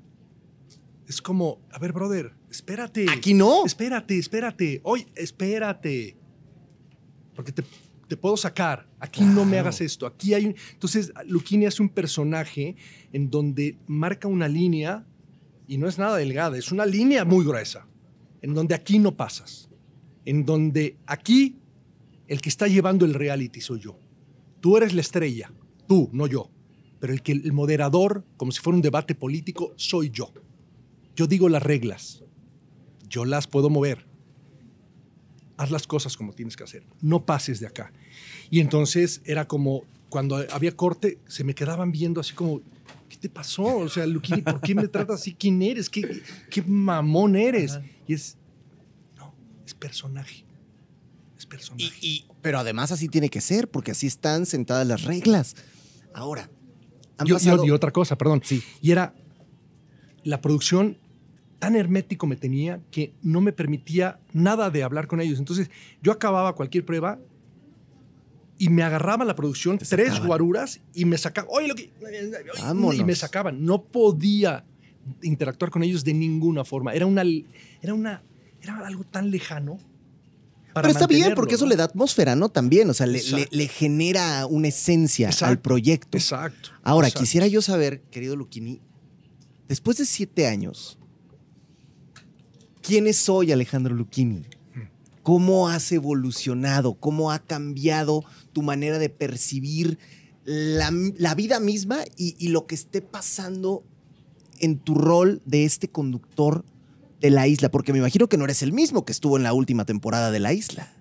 Es 1.06 1.20
como, 1.20 1.60
a 1.70 1.78
ver, 1.78 1.92
brother, 1.92 2.32
espérate. 2.50 3.04
Aquí 3.10 3.34
no. 3.34 3.66
Espérate, 3.66 4.18
espérate. 4.18 4.80
Oye, 4.84 5.06
espérate. 5.14 6.16
Porque 7.36 7.52
te, 7.52 7.62
te 8.08 8.16
puedo 8.16 8.38
sacar. 8.38 8.88
Aquí 9.00 9.22
no 9.22 9.44
me 9.44 9.58
hagas 9.58 9.82
esto. 9.82 10.06
Aquí 10.06 10.32
hay 10.32 10.46
un... 10.46 10.54
Entonces, 10.72 11.12
Luquini 11.26 11.66
hace 11.66 11.82
un 11.82 11.90
personaje 11.90 12.76
en 13.12 13.28
donde 13.28 13.76
marca 13.86 14.26
una 14.26 14.48
línea 14.48 15.06
y 15.66 15.76
no 15.76 15.88
es 15.88 15.98
nada 15.98 16.16
delgada, 16.16 16.56
es 16.56 16.72
una 16.72 16.86
línea 16.86 17.26
muy 17.26 17.44
gruesa, 17.44 17.86
en 18.40 18.54
donde 18.54 18.74
aquí 18.74 18.98
no 18.98 19.14
pasas. 19.14 19.68
En 20.24 20.46
donde 20.46 20.96
aquí 21.06 21.58
el 22.28 22.40
que 22.40 22.48
está 22.48 22.66
llevando 22.66 23.04
el 23.04 23.12
reality 23.12 23.60
soy 23.60 23.80
yo. 23.80 24.00
Tú 24.60 24.78
eres 24.78 24.94
la 24.94 25.02
estrella, 25.02 25.52
tú, 25.86 26.08
no 26.14 26.26
yo. 26.26 26.50
Pero 27.00 27.12
el 27.12 27.22
que 27.22 27.32
el 27.32 27.52
moderador, 27.52 28.24
como 28.36 28.50
si 28.52 28.60
fuera 28.60 28.76
un 28.76 28.82
debate 28.82 29.14
político, 29.14 29.72
soy 29.76 30.10
yo. 30.10 30.32
Yo 31.14 31.26
digo 31.26 31.48
las 31.48 31.62
reglas. 31.62 32.22
Yo 33.08 33.24
las 33.24 33.46
puedo 33.46 33.70
mover. 33.70 34.06
Haz 35.56 35.70
las 35.70 35.86
cosas 35.86 36.16
como 36.16 36.32
tienes 36.32 36.56
que 36.56 36.64
hacer. 36.64 36.84
No 37.00 37.24
pases 37.24 37.60
de 37.60 37.66
acá. 37.66 37.92
Y 38.50 38.60
entonces 38.60 39.20
era 39.24 39.46
como 39.48 39.82
cuando 40.08 40.36
había 40.52 40.72
corte, 40.76 41.18
se 41.26 41.44
me 41.44 41.54
quedaban 41.54 41.90
viendo 41.92 42.20
así 42.20 42.32
como, 42.34 42.62
¿qué 43.08 43.16
te 43.16 43.28
pasó? 43.28 43.64
O 43.78 43.88
sea, 43.88 44.06
Luquini, 44.06 44.42
¿por 44.42 44.60
qué 44.60 44.74
me 44.74 44.88
tratas 44.88 45.20
así? 45.20 45.34
¿Quién 45.34 45.60
eres? 45.62 45.90
¿Qué, 45.90 46.22
qué 46.50 46.62
mamón 46.62 47.36
eres? 47.36 47.72
Ajá. 47.72 47.84
Y 48.06 48.14
es, 48.14 48.36
no, 49.16 49.34
es 49.66 49.74
personaje. 49.74 50.44
Es 51.36 51.44
personaje. 51.46 51.92
Y- 52.00 52.06
y- 52.06 52.24
pero 52.40 52.58
además 52.60 52.92
así 52.92 53.08
tiene 53.08 53.28
que 53.28 53.40
ser, 53.40 53.68
porque 53.68 53.90
así 53.90 54.06
están 54.06 54.46
sentadas 54.46 54.86
las 54.86 55.02
reglas. 55.02 55.56
Ahora, 56.14 56.48
pasado- 57.34 57.64
y 57.66 57.70
otra 57.70 57.90
cosa, 57.90 58.16
perdón. 58.16 58.40
Sí. 58.44 58.62
Y 58.80 58.90
era 58.92 59.14
la 60.24 60.40
producción 60.40 60.98
tan 61.58 61.74
hermético 61.74 62.26
me 62.26 62.36
tenía 62.36 62.80
que 62.90 63.12
no 63.22 63.40
me 63.40 63.52
permitía 63.52 64.20
nada 64.32 64.70
de 64.70 64.82
hablar 64.82 65.06
con 65.08 65.20
ellos. 65.20 65.38
Entonces, 65.38 65.70
yo 66.02 66.12
acababa 66.12 66.54
cualquier 66.54 66.84
prueba 66.84 67.18
y 68.58 68.68
me 68.70 68.82
agarraba 68.82 69.24
la 69.24 69.34
producción 69.34 69.78
tres 69.78 70.20
guaruras 70.26 70.80
y 70.94 71.04
me 71.04 71.18
sacaban. 71.18 71.50
Oye, 71.52 71.68
lo 71.68 71.74
que. 71.74 71.90
Vámonos. 72.60 72.94
Y 72.96 73.04
me 73.04 73.14
sacaban. 73.14 73.64
No 73.64 73.82
podía 73.82 74.64
interactuar 75.22 75.70
con 75.70 75.82
ellos 75.82 76.04
de 76.04 76.14
ninguna 76.14 76.64
forma. 76.64 76.92
Era 76.92 77.06
una. 77.06 77.22
Era 77.82 77.94
una. 77.94 78.22
Era 78.62 78.86
algo 78.86 79.04
tan 79.04 79.30
lejano. 79.30 79.78
Pero 80.82 80.92
está 80.92 81.06
bien, 81.06 81.34
porque 81.34 81.54
eso 81.56 81.66
le 81.66 81.76
da 81.76 81.84
atmósfera, 81.84 82.34
¿no? 82.36 82.48
También, 82.48 82.88
o 82.90 82.94
sea, 82.94 83.06
le, 83.06 83.14
le- 83.14 83.18
Exacto. 83.18 83.48
le 83.56 83.68
genera 83.68 84.46
una 84.46 84.68
esencia 84.68 85.30
al 85.42 85.58
proyecto. 85.60 86.16
Exacto. 86.18 86.70
Ahora, 86.82 87.08
exacto. 87.08 87.24
quisiera 87.24 87.46
yo 87.46 87.62
saber, 87.62 88.02
querido 88.10 88.36
Luquini, 88.36 88.80
después 89.68 89.98
de 89.98 90.06
siete 90.06 90.46
años, 90.46 90.98
¿quién 92.82 93.06
es 93.06 93.28
hoy 93.28 93.52
Alejandro 93.52 93.94
Luquini? 93.94 94.42
¿Cómo 95.22 95.68
has 95.68 95.92
evolucionado? 95.92 96.94
¿Cómo 96.94 97.30
ha 97.30 97.38
cambiado 97.38 98.24
tu 98.52 98.62
manera 98.62 98.98
de 98.98 99.10
percibir 99.10 99.98
la, 100.44 100.90
la 101.18 101.34
vida 101.34 101.60
misma 101.60 101.98
y, 102.16 102.34
y 102.38 102.48
lo 102.48 102.66
que 102.66 102.74
esté 102.74 103.02
pasando 103.02 103.84
en 104.60 104.78
tu 104.78 104.94
rol 104.94 105.42
de 105.44 105.64
este 105.66 105.88
conductor 105.88 106.64
de 107.20 107.30
la 107.30 107.46
isla? 107.46 107.70
Porque 107.70 107.92
me 107.92 107.98
imagino 107.98 108.28
que 108.28 108.36
no 108.36 108.44
eres 108.44 108.62
el 108.62 108.72
mismo 108.72 109.04
que 109.04 109.12
estuvo 109.12 109.36
en 109.36 109.42
la 109.42 109.52
última 109.52 109.84
temporada 109.84 110.30
de 110.30 110.40
la 110.40 110.52
isla. 110.52 110.92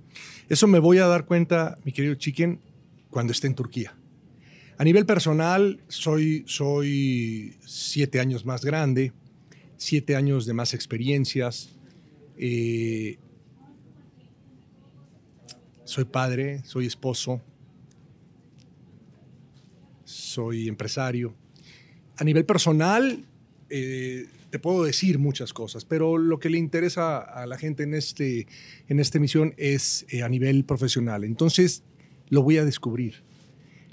Eso 0.50 0.68
me 0.68 0.80
voy 0.80 1.00
a 1.00 1.08
dar 1.08 1.26
cuenta, 1.26 1.78
mi 1.84 1.92
querido 1.92 2.16
Chicken, 2.16 2.62
cuando 3.10 3.32
esté 3.32 3.48
en 3.48 3.56
Turquía. 3.56 3.96
A 4.78 4.84
nivel 4.84 5.06
personal, 5.06 5.82
soy, 5.88 6.44
soy 6.48 7.58
siete 7.66 8.20
años 8.20 8.46
más 8.46 8.64
grande, 8.64 9.12
siete 9.76 10.16
años 10.16 10.46
de 10.46 10.54
más 10.54 10.74
experiencias. 10.74 11.74
eh, 12.38 13.18
soy 15.84 16.04
padre, 16.04 16.62
soy 16.66 16.86
esposo, 16.86 17.42
soy 20.04 20.68
empresario. 20.68 21.34
A 22.18 22.24
nivel 22.26 22.46
personal, 22.46 23.26
eh, 23.70 24.28
te 24.58 24.60
puedo 24.60 24.84
decir 24.86 25.20
muchas 25.20 25.54
cosas, 25.54 25.86
pero 25.86 26.18
lo 26.18 26.40
que 26.40 26.50
le 26.50 26.58
interesa 26.58 27.20
a 27.20 27.46
la 27.46 27.60
gente 27.60 27.84
en, 27.84 27.94
este, 27.94 28.48
en 28.88 29.00
esta 29.00 29.20
emisión 29.20 29.54
es 29.58 30.08
eh, 30.10 30.24
a 30.24 30.30
nivel 30.30 30.64
profesional. 30.66 31.24
Entonces, 31.24 31.84
lo 32.30 32.42
voy 32.42 32.58
a 32.58 32.66
descubrir. 32.66 33.24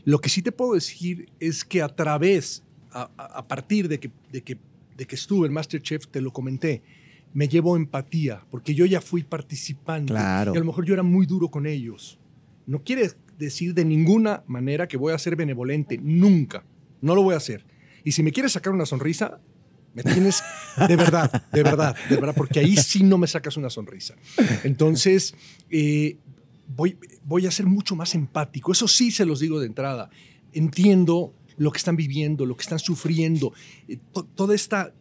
Lo 0.07 0.21
que 0.21 0.31
sí 0.31 0.41
te 0.41 0.53
puedo 0.53 0.73
decir 0.73 1.29
es 1.39 1.65
que 1.67 1.83
a 1.83 1.89
través, 1.89 2.63
a, 2.93 3.11
a- 3.19 3.47
partir 3.47 3.89
de 3.89 4.01
que, 4.01 4.11
de, 4.33 4.43
que, 4.43 4.57
de 4.97 5.07
que 5.07 5.15
estuve 5.17 5.47
en 5.47 5.53
Masterchef, 5.53 6.07
te 6.07 6.23
lo 6.23 6.33
comenté, 6.33 6.83
me 7.35 7.47
llevo 7.47 7.77
empatía, 7.77 8.47
porque 8.51 8.75
yo 8.75 8.87
ya 8.87 9.03
fui 9.03 9.23
participante. 9.23 10.13
Claro. 10.15 10.53
Y 10.55 10.57
a 10.57 10.61
lo 10.61 10.67
mejor 10.67 10.87
yo 10.87 10.95
era 10.95 11.03
muy 11.03 11.27
duro 11.27 11.49
con 11.51 11.67
ellos. 11.67 12.19
No 12.67 12.83
quiere 12.83 13.11
decir 13.39 13.75
de 13.75 13.85
ninguna 13.85 14.45
manera 14.47 14.89
que 14.89 14.97
voy 14.97 15.13
a 15.13 15.19
ser 15.19 15.37
benevolente, 15.37 15.99
nunca. 16.03 16.65
No 17.03 17.15
lo 17.15 17.23
voy 17.23 17.35
a 17.35 17.39
hacer. 17.39 17.67
Y 18.03 18.13
si 18.13 18.23
me 18.23 18.33
quieres 18.33 18.53
sacar 18.53 18.73
una 18.73 18.87
sonrisa, 18.87 19.41
me 19.95 20.03
tienes 20.03 20.43
de 20.89 20.97
verdad, 20.97 21.31
de 21.53 21.63
verdad, 21.63 21.97
de 22.09 22.17
verdad, 22.17 22.35
porque 22.37 22.61
ahí 22.61 22.77
sí 22.77 23.03
no 23.03 23.17
me 23.17 23.27
sacas 23.27 23.57
una 23.57 23.71
sonrisa. 23.71 24.15
Entonces, 24.65 25.35
eh, 25.71 26.17
voy, 26.67 27.47
a 27.47 27.51
ser 27.51 27.67
mucho 27.67 27.97
más 27.97 28.15
empático. 28.15 28.73
Eso 28.73 28.89
sí 28.89 29.11
se 29.11 29.25
los 29.25 29.41
digo 29.41 29.61
de 29.61 29.67
entrada. 29.67 30.11
Entiendo 30.53 31.33
lo 31.57 31.71
que 31.71 31.79
están 31.79 31.97
viviendo, 31.97 32.47
lo 32.47 32.57
que 32.57 32.63
están 32.63 32.79
sufriendo, 32.79 33.53
eh, 33.89 33.99
to- 34.13 34.25
toda 34.35 34.55
esta... 34.55 34.93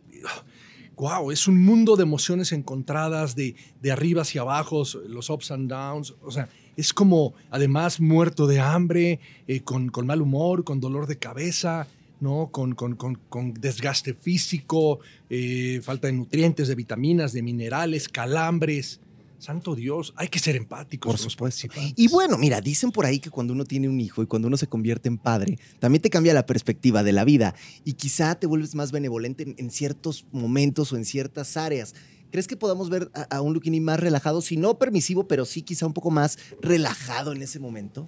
Wow, 0.95 1.31
es 1.31 1.47
un 1.47 1.65
mundo 1.65 1.95
de 1.95 2.03
emociones 2.03 2.51
encontradas, 2.51 3.35
de, 3.35 3.55
de 3.81 3.91
arriba 3.91 4.21
hacia 4.21 4.41
abajo, 4.41 4.83
los 5.07 5.29
ups 5.31 5.49
and 5.49 5.67
downs. 5.67 6.13
O 6.21 6.29
sea, 6.29 6.49
es 6.77 6.93
como 6.93 7.33
además 7.49 7.99
muerto 7.99 8.45
de 8.45 8.59
hambre, 8.59 9.19
eh, 9.47 9.61
con, 9.61 9.89
con 9.89 10.05
mal 10.05 10.21
humor, 10.21 10.63
con 10.63 10.79
dolor 10.79 11.07
de 11.07 11.17
cabeza, 11.17 11.87
¿no? 12.23 12.49
con, 12.51 12.73
con- 12.73 12.95
con- 12.95 13.15
con 13.29 13.53
desgaste 13.53 14.13
físico, 14.15 14.99
eh, 15.29 15.79
falta 15.83 16.07
de 16.07 16.13
nutrientes, 16.13 16.67
de 16.67 16.75
vitaminas, 16.75 17.33
de 17.33 17.43
minerales, 17.43 18.07
calambres. 18.09 18.99
Santo 19.37 19.75
Dios, 19.75 20.13
hay 20.15 20.29
que 20.29 20.39
ser 20.39 20.55
empáticos. 20.55 21.11
Por 21.11 21.19
supuesto. 21.19 21.67
Y 21.97 22.07
bueno, 22.07 22.37
mira, 22.37 22.61
dicen 22.61 22.91
por 22.91 23.05
ahí 23.05 23.19
que 23.19 23.29
cuando 23.29 23.51
uno 23.51 23.65
tiene 23.65 23.89
un 23.89 23.99
hijo 23.99 24.23
y 24.23 24.25
cuando 24.25 24.47
uno 24.47 24.55
se 24.55 24.67
convierte 24.67 25.09
en 25.09 25.17
padre, 25.17 25.59
también 25.79 26.01
te 26.01 26.09
cambia 26.09 26.33
la 26.33 26.45
perspectiva 26.45 27.03
de 27.03 27.11
la 27.11 27.25
vida 27.25 27.53
y 27.83 27.93
quizá 27.93 28.35
te 28.35 28.47
vuelves 28.47 28.73
más 28.73 28.93
benevolente 28.93 29.43
en, 29.43 29.55
en 29.57 29.69
ciertos 29.69 30.25
momentos 30.31 30.93
o 30.93 30.95
en 30.95 31.03
ciertas 31.03 31.57
áreas. 31.57 31.93
¿Crees 32.31 32.47
que 32.47 32.55
podamos 32.55 32.89
ver 32.89 33.11
a, 33.13 33.23
a 33.35 33.41
un 33.41 33.53
Luquini 33.53 33.81
más 33.81 33.99
relajado, 33.99 34.41
si 34.41 34.55
no 34.55 34.79
permisivo, 34.79 35.27
pero 35.27 35.43
sí 35.43 35.61
quizá 35.61 35.85
un 35.87 35.93
poco 35.93 36.09
más 36.09 36.39
relajado 36.61 37.33
en 37.33 37.41
ese 37.41 37.59
momento? 37.59 38.05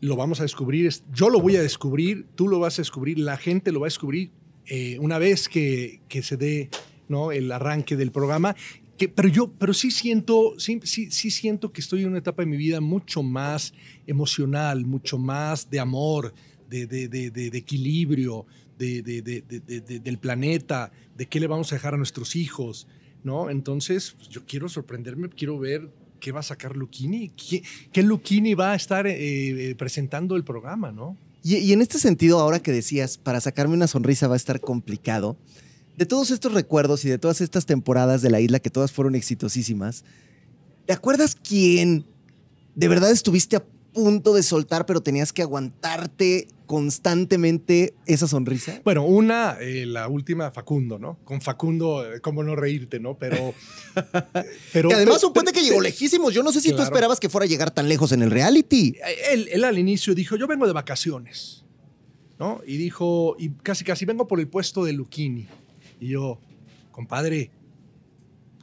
Lo 0.00 0.16
vamos 0.16 0.40
a 0.40 0.42
descubrir, 0.42 0.86
es- 0.86 1.04
yo 1.12 1.30
lo 1.30 1.40
voy 1.40 1.56
a 1.56 1.62
descubrir, 1.62 2.26
tú 2.34 2.48
lo 2.48 2.58
vas 2.58 2.78
a 2.78 2.82
descubrir, 2.82 3.18
la 3.18 3.36
gente 3.36 3.72
lo 3.72 3.80
va 3.80 3.86
a 3.86 3.88
descubrir 3.88 4.30
eh, 4.66 4.98
una 5.00 5.18
vez 5.18 5.48
que, 5.48 6.00
que 6.08 6.22
se 6.22 6.36
dé 6.36 6.70
¿no? 7.08 7.30
el 7.32 7.50
arranque 7.52 7.94
del 7.96 8.10
programa. 8.10 8.56
Que, 8.98 9.08
pero 9.08 9.28
yo, 9.28 9.52
pero 9.58 9.72
sí 9.74 9.90
siento, 9.90 10.54
sí, 10.58 10.80
sí, 10.82 11.10
sí 11.10 11.30
siento 11.30 11.70
que 11.70 11.80
estoy 11.82 12.02
en 12.02 12.08
una 12.08 12.18
etapa 12.18 12.42
de 12.42 12.46
mi 12.46 12.56
vida 12.56 12.80
mucho 12.80 13.22
más 13.22 13.74
emocional, 14.06 14.86
mucho 14.86 15.18
más 15.18 15.68
de 15.70 15.80
amor, 15.80 16.32
de, 16.68 16.86
de- 16.86 17.06
de- 17.08 17.30
de- 17.30 17.58
equilibrio, 17.58 18.46
de, 18.78 19.02
de- 19.02 19.22
de- 19.22 19.42
de- 19.42 19.60
de- 19.60 19.80
de- 19.82 20.00
del 20.00 20.18
planeta, 20.18 20.90
de 21.16 21.26
qué 21.26 21.40
le 21.40 21.46
vamos 21.46 21.70
a 21.72 21.76
dejar 21.76 21.94
a 21.94 21.96
nuestros 21.98 22.36
hijos, 22.36 22.86
¿no? 23.22 23.50
Entonces, 23.50 24.14
pues, 24.16 24.28
yo 24.30 24.44
quiero 24.46 24.68
sorprenderme, 24.68 25.28
quiero 25.28 25.58
ver 25.58 25.90
qué 26.26 26.32
va 26.32 26.40
a 26.40 26.42
sacar 26.42 26.74
Luchini, 26.74 27.28
qué, 27.28 27.62
qué 27.92 28.02
Luchini 28.02 28.54
va 28.54 28.72
a 28.72 28.74
estar 28.74 29.06
eh, 29.06 29.14
eh, 29.70 29.76
presentando 29.76 30.34
el 30.34 30.42
programa, 30.42 30.90
¿no? 30.90 31.16
Y, 31.44 31.58
y 31.58 31.72
en 31.72 31.80
este 31.80 32.00
sentido, 32.00 32.40
ahora 32.40 32.58
que 32.58 32.72
decías, 32.72 33.16
para 33.16 33.40
sacarme 33.40 33.74
una 33.74 33.86
sonrisa 33.86 34.26
va 34.26 34.34
a 34.34 34.36
estar 34.36 34.60
complicado, 34.60 35.36
de 35.96 36.04
todos 36.04 36.32
estos 36.32 36.52
recuerdos 36.52 37.04
y 37.04 37.08
de 37.08 37.18
todas 37.18 37.40
estas 37.40 37.64
temporadas 37.64 38.22
de 38.22 38.30
la 38.30 38.40
isla 38.40 38.58
que 38.58 38.70
todas 38.70 38.90
fueron 38.90 39.14
exitosísimas, 39.14 40.02
¿te 40.84 40.92
acuerdas 40.92 41.36
quién 41.36 42.04
de 42.74 42.88
verdad 42.88 43.12
estuviste 43.12 43.54
a 43.54 43.64
punto 43.92 44.34
de 44.34 44.42
soltar, 44.42 44.84
pero 44.84 45.00
tenías 45.00 45.32
que 45.32 45.42
aguantarte 45.42 46.48
constantemente 46.66 47.94
esa 48.06 48.26
sonrisa? 48.28 48.80
Bueno, 48.84 49.04
una, 49.04 49.56
eh, 49.60 49.86
la 49.86 50.08
última, 50.08 50.50
Facundo, 50.50 50.98
¿no? 50.98 51.18
Con 51.24 51.40
Facundo, 51.40 52.14
eh, 52.14 52.20
cómo 52.20 52.42
no 52.42 52.56
reírte, 52.56 53.00
¿no? 53.00 53.16
Pero. 53.16 53.54
pero 54.72 54.88
que 54.88 54.94
además 54.94 55.16
pero- 55.16 55.18
supone 55.18 55.52
que 55.52 55.60
pero- 55.60 55.66
llegó 55.66 55.80
lejísimos. 55.80 56.34
Yo 56.34 56.42
no 56.42 56.52
sé 56.52 56.60
si 56.60 56.72
tú 56.72 56.82
esperabas 56.82 57.20
que 57.20 57.28
fuera 57.28 57.44
a 57.44 57.48
llegar 57.48 57.70
tan 57.70 57.88
lejos 57.88 58.12
en 58.12 58.22
el 58.22 58.30
reality. 58.30 58.96
Él, 59.30 59.48
él 59.52 59.64
al 59.64 59.78
inicio 59.78 60.14
dijo, 60.14 60.36
yo 60.36 60.46
vengo 60.46 60.66
de 60.66 60.72
vacaciones, 60.72 61.64
¿no? 62.38 62.60
Y 62.66 62.76
dijo, 62.76 63.36
y 63.38 63.50
casi 63.50 63.84
casi 63.84 64.04
vengo 64.04 64.26
por 64.26 64.40
el 64.40 64.48
puesto 64.48 64.84
de 64.84 64.92
Luchini. 64.92 65.46
Y 66.00 66.08
yo, 66.08 66.38
compadre, 66.90 67.50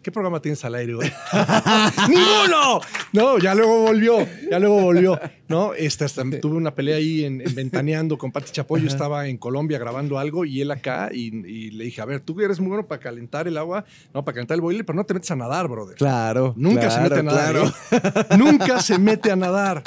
¿qué 0.04 0.12
programa 0.12 0.42
tienes 0.42 0.64
al 0.66 0.76
aire, 0.76 0.94
güey? 0.94 1.12
¡Ninguno! 2.10 2.82
No, 3.14 3.38
ya 3.40 3.56
luego 3.56 3.82
volvió, 3.82 4.18
ya 4.52 4.60
luego 4.60 4.82
volvió, 4.82 5.20
¿no? 5.48 5.74
Este, 5.74 6.06
hasta 6.06 6.24
tuve 6.42 6.56
una 6.56 6.76
pelea 6.76 6.98
ahí 6.98 7.24
en, 7.24 7.42
en 7.42 7.56
Ventaneando 7.56 8.18
con 8.18 8.32
Pati 8.32 8.52
Chapoy. 8.52 8.82
Yo 8.82 8.88
estaba 8.88 9.28
en 9.28 9.38
Colombia 9.38 9.80
grabando 9.80 10.20
algo 10.20 10.46
y 10.46 10.62
él 10.62 10.72
acá 10.72 11.10
y, 11.12 11.36
y 11.48 11.72
le 11.72 11.86
dije, 11.86 12.02
a 12.02 12.06
ver, 12.06 12.20
tú 12.20 12.40
eres 12.42 12.60
muy 12.60 12.68
bueno 12.70 12.86
para 12.86 13.00
calentar 13.02 13.48
el 13.48 13.58
agua, 13.58 13.86
no, 14.14 14.24
para 14.24 14.36
calentar 14.36 14.56
el 14.56 14.62
boiler, 14.62 14.86
pero 14.86 14.96
no 14.98 15.06
te 15.06 15.14
metes 15.14 15.32
a 15.32 15.36
nadar, 15.36 15.68
brother. 15.68 15.96
Claro. 15.96 16.54
Nunca 16.58 16.92
se 16.92 17.02
mete 17.02 17.20
a 17.20 17.24
nadar. 17.24 17.56
¿eh? 17.56 18.38
Nunca 18.38 18.82
se 18.82 19.00
mete 19.00 19.32
a 19.32 19.36
nadar. 19.36 19.84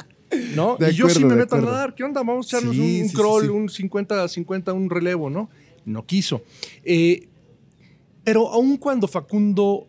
¿No? 0.54 0.76
De 0.76 0.90
y 0.90 0.94
yo 0.94 1.08
sí 1.08 1.24
me 1.24 1.36
meto 1.36 1.54
a 1.54 1.60
nadar. 1.60 1.94
¿Qué 1.94 2.02
onda? 2.02 2.20
Vamos 2.22 2.52
a 2.52 2.56
echarnos 2.58 2.74
Sí, 2.74 2.80
un, 2.80 3.02
un 3.02 3.08
sí, 3.08 3.14
crawl, 3.14 3.42
sí. 3.70 3.82
un 3.82 3.90
50-50, 3.90 4.74
un 4.74 4.90
relevo, 4.90 5.30
¿no? 5.30 5.48
No 5.84 6.04
quiso. 6.04 6.42
Eh, 6.84 7.28
pero 8.24 8.48
aun 8.48 8.76
cuando 8.76 9.06
Facundo. 9.06 9.86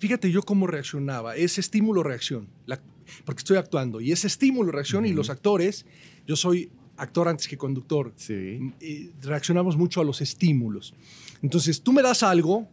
Fíjate 0.00 0.30
yo 0.32 0.42
cómo 0.42 0.66
reaccionaba. 0.66 1.36
Es 1.36 1.58
estímulo-reacción. 1.58 2.48
Porque 3.24 3.40
estoy 3.40 3.58
actuando. 3.58 4.00
Y 4.00 4.12
es 4.12 4.24
estímulo-reacción. 4.24 5.04
Y 5.06 5.12
los 5.12 5.30
actores, 5.30 5.84
yo 6.26 6.36
soy 6.36 6.70
actor 6.96 7.28
antes 7.28 7.46
que 7.48 7.56
conductor 7.56 8.12
Sí. 8.16 8.72
reaccionamos 9.22 9.76
mucho 9.76 10.00
a 10.00 10.04
los 10.04 10.20
estímulos. 10.20 10.94
Entonces, 11.42 11.82
tú 11.82 11.92
me 11.92 12.02
das 12.02 12.22
algo 12.22 12.66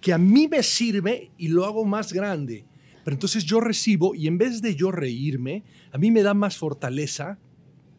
que 0.00 0.12
a 0.12 0.18
mí 0.18 0.48
me 0.48 0.62
sirve 0.62 1.30
y 1.38 1.48
lo 1.48 1.64
hago 1.64 1.84
más 1.84 2.12
grande. 2.12 2.64
Pero 3.04 3.14
entonces 3.14 3.44
yo 3.44 3.60
recibo 3.60 4.14
y 4.14 4.26
en 4.26 4.38
vez 4.38 4.62
de 4.62 4.74
yo 4.74 4.90
reírme, 4.92 5.62
a 5.92 5.98
mí 5.98 6.10
me 6.10 6.22
da 6.22 6.34
más 6.34 6.56
fortaleza. 6.56 7.38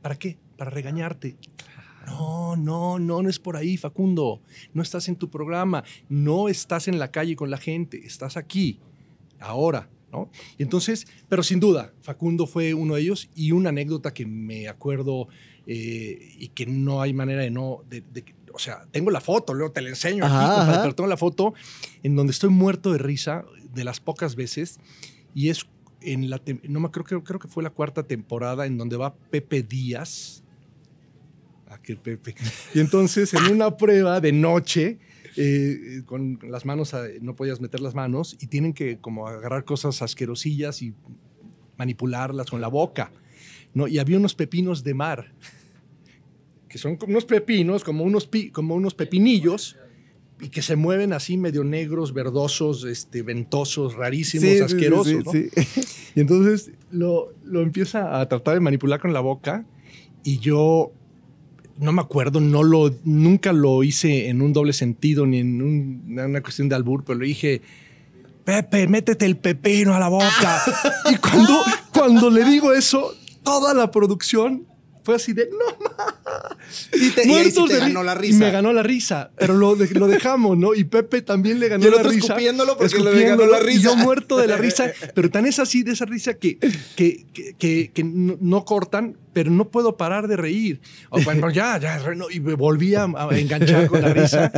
¿Para 0.02 0.16
qué? 0.18 0.38
Para 0.58 0.72
regañarte. 0.72 1.36
No, 2.06 2.56
no, 2.56 3.00
no, 3.00 3.22
no 3.22 3.30
es 3.30 3.40
por 3.40 3.56
ahí, 3.58 3.78
Facundo. 3.78 4.42
No 4.74 4.82
estás 4.82 5.08
en 5.10 5.16
tu 5.16 5.30
programa, 5.30 5.84
no 6.10 6.50
estás 6.50 6.88
en 6.88 7.00
la 7.00 7.12
calle 7.12 7.36
con 7.36 7.50
la 7.50 7.58
gente, 7.58 8.06
estás 8.06 8.38
aquí, 8.38 8.80
ahora, 9.40 9.90
¿no? 10.12 10.30
Y 10.58 10.64
entonces, 10.64 11.08
pero 11.30 11.44
sin 11.44 11.60
duda, 11.60 11.94
Facundo 12.02 12.46
fue 12.48 12.74
uno 12.74 12.96
de 12.96 13.02
ellos 13.02 13.30
y 13.36 13.52
una 13.52 13.70
anécdota 13.70 14.14
que 14.14 14.26
me 14.26 14.68
acuerdo 14.68 15.28
eh, 15.66 16.36
y 16.38 16.50
que 16.50 16.66
no 16.66 17.02
hay 17.02 17.14
manera 17.14 17.42
de 17.42 17.50
no, 17.52 17.84
de- 17.90 18.02
de 18.02 18.24
o 18.54 18.60
sea, 18.60 18.86
tengo 18.92 19.10
la 19.10 19.22
foto, 19.22 19.54
luego 19.56 19.72
te 19.72 19.82
la 19.82 19.90
enseño 19.90 20.26
Ajá, 20.26 20.46
aquí, 20.46 20.56
compadre, 20.60 20.82
pero 20.84 20.96
tengo 20.96 21.10
la 21.10 21.18
foto 21.18 21.54
en 22.04 22.16
donde 22.16 22.32
estoy 22.32 22.50
muerto 22.52 22.92
de 22.92 23.00
risa 23.00 23.46
de 23.74 23.84
las 23.84 24.00
pocas 24.00 24.36
veces 24.36 24.80
y 25.34 25.50
es 25.50 25.66
en 26.02 26.30
la, 26.30 26.40
no 26.68 26.80
me 26.82 26.92
creo, 26.92 27.04
creo, 27.06 27.24
creo 27.24 27.40
que 27.40 27.48
fue 27.48 27.64
la 27.64 27.72
cuarta 27.72 28.04
temporada 28.04 28.68
en 28.68 28.78
donde 28.78 28.96
va 28.98 29.16
Pepe 29.16 29.64
Díaz. 29.64 30.44
Ah, 31.74 31.80
qué 31.82 31.96
Pepe. 31.96 32.36
Y 32.74 32.80
entonces 32.80 33.34
en 33.34 33.50
una 33.52 33.76
prueba 33.78 34.20
de 34.22 34.32
noche, 34.32 35.00
eh, 35.36 36.04
con 36.06 36.40
las 36.48 36.66
manos, 36.66 36.94
a- 36.94 37.06
no 37.22 37.36
podías 37.36 37.60
meter 37.62 37.82
las 37.82 37.96
manos 37.96 38.38
y 38.40 38.48
tienen 38.48 38.74
que 38.74 39.00
como 39.00 39.28
agarrar 39.28 39.66
cosas 39.66 40.02
asquerosillas 40.02 40.82
y 40.82 40.94
manipularlas 41.78 42.50
con 42.50 42.62
la 42.62 42.68
boca. 42.68 43.12
¿no? 43.74 43.88
Y 43.88 43.98
había 43.98 44.18
unos 44.18 44.36
pepinos 44.36 44.84
de 44.84 44.94
mar, 44.94 45.34
que 46.70 46.78
son 46.78 46.96
como 46.96 47.12
unos 47.12 47.26
pepinos, 47.26 47.84
como 47.84 48.04
unos, 48.04 48.28
pi- 48.28 48.50
como 48.52 48.76
unos 48.76 48.94
pepinillos, 48.94 49.76
y 50.42 50.50
que 50.50 50.62
se 50.62 50.76
mueven 50.76 51.14
así 51.14 51.38
medio 51.38 51.64
negros, 51.64 52.14
verdosos, 52.14 52.84
este, 52.84 53.22
ventosos, 53.22 53.96
rarísimos, 53.96 54.44
Sí, 54.50 54.52
sí, 54.52 54.58
sí, 54.58 54.64
asquerosos. 54.64 55.24
sí, 55.32 55.50
¿no? 55.56 55.64
Y 56.16 56.20
entonces 56.22 56.72
lo, 56.92 57.34
lo 57.44 57.62
empieza 57.62 58.20
a 58.20 58.28
tratar 58.30 58.56
de 58.56 58.60
manipular 58.60 59.00
con 59.00 59.14
la 59.14 59.20
boca 59.22 59.66
y 60.24 60.38
yo 60.40 60.92
no 61.80 61.92
me 61.92 62.02
acuerdo, 62.02 62.40
no 62.40 62.64
lo, 62.64 62.94
nunca 63.04 63.52
lo 63.54 63.84
hice 63.84 64.30
en 64.30 64.42
un 64.42 64.54
doble 64.54 64.74
sentido 64.74 65.26
ni 65.26 65.40
en 65.40 65.62
un- 65.62 66.20
una 66.20 66.42
cuestión 66.42 66.70
de 66.70 66.76
albur, 66.76 67.04
pero 67.06 67.20
le 67.20 67.26
dije, 67.28 67.62
Pepe, 68.46 68.88
métete 68.88 69.26
el 69.26 69.38
pepino 69.38 69.94
a 69.96 70.00
la 70.00 70.10
boca. 70.10 70.62
y 71.12 71.16
cuando, 71.16 71.62
cuando 71.94 72.30
le 72.30 72.44
digo 72.44 72.74
eso, 72.74 73.16
toda 73.42 73.74
la 73.74 73.90
producción 73.90 74.66
fue 75.06 75.16
así 75.16 75.34
de, 75.34 75.50
no 75.50 75.58
Y, 76.94 77.10
te, 77.12 77.28
y 77.28 77.32
ahí 77.34 77.52
sí 77.52 77.66
te 77.68 77.78
ganó 77.80 78.04
la 78.04 78.14
Y 78.14 78.18
risa. 78.18 78.40
me 78.40 78.52
ganó 78.52 78.72
la 78.74 78.84
risa, 78.84 79.32
pero 79.38 79.54
lo, 79.54 79.76
de- 79.76 79.90
lo 79.96 80.08
dejamos, 80.08 80.58
¿no? 80.58 80.74
Y 80.76 80.84
Pepe 80.86 81.22
también 81.22 81.60
le 81.60 81.68
ganó 81.70 81.84
Y 81.84 81.88
el 81.88 81.94
la 81.94 81.98
otro 82.00 82.12
risa. 82.12 82.28
escupiéndolo 82.28 82.78
porque 82.78 83.00
le 83.00 83.24
ganó 83.26 83.46
la 83.46 83.60
Y 83.62 83.66
risa. 83.66 83.82
yo 83.82 83.96
muerto 83.98 84.38
de 84.38 84.48
la 84.48 84.58
risa, 84.58 84.92
pero 85.16 85.30
tan 85.30 85.46
es 85.46 85.60
así 85.60 85.84
de 85.84 85.92
esa 85.94 86.06
risa 86.06 86.34
que, 86.36 86.58
que, 86.96 87.26
que, 87.94 88.04
no 88.04 88.64
cortan, 88.66 89.18
pero 89.34 89.52
no 89.52 89.70
puedo 89.70 89.98
parar 89.98 90.28
de 90.28 90.38
reír. 90.38 90.80
O, 91.10 91.22
bueno, 91.22 91.50
ya, 91.52 91.80
ya, 91.80 91.98
no, 92.16 92.30
y 92.30 92.40
me 92.40 92.54
volví 92.54 92.96
a, 92.96 93.04
a 93.06 93.38
enganchar 93.38 93.88
con 93.88 94.02
la 94.02 94.14
risa. 94.14 94.52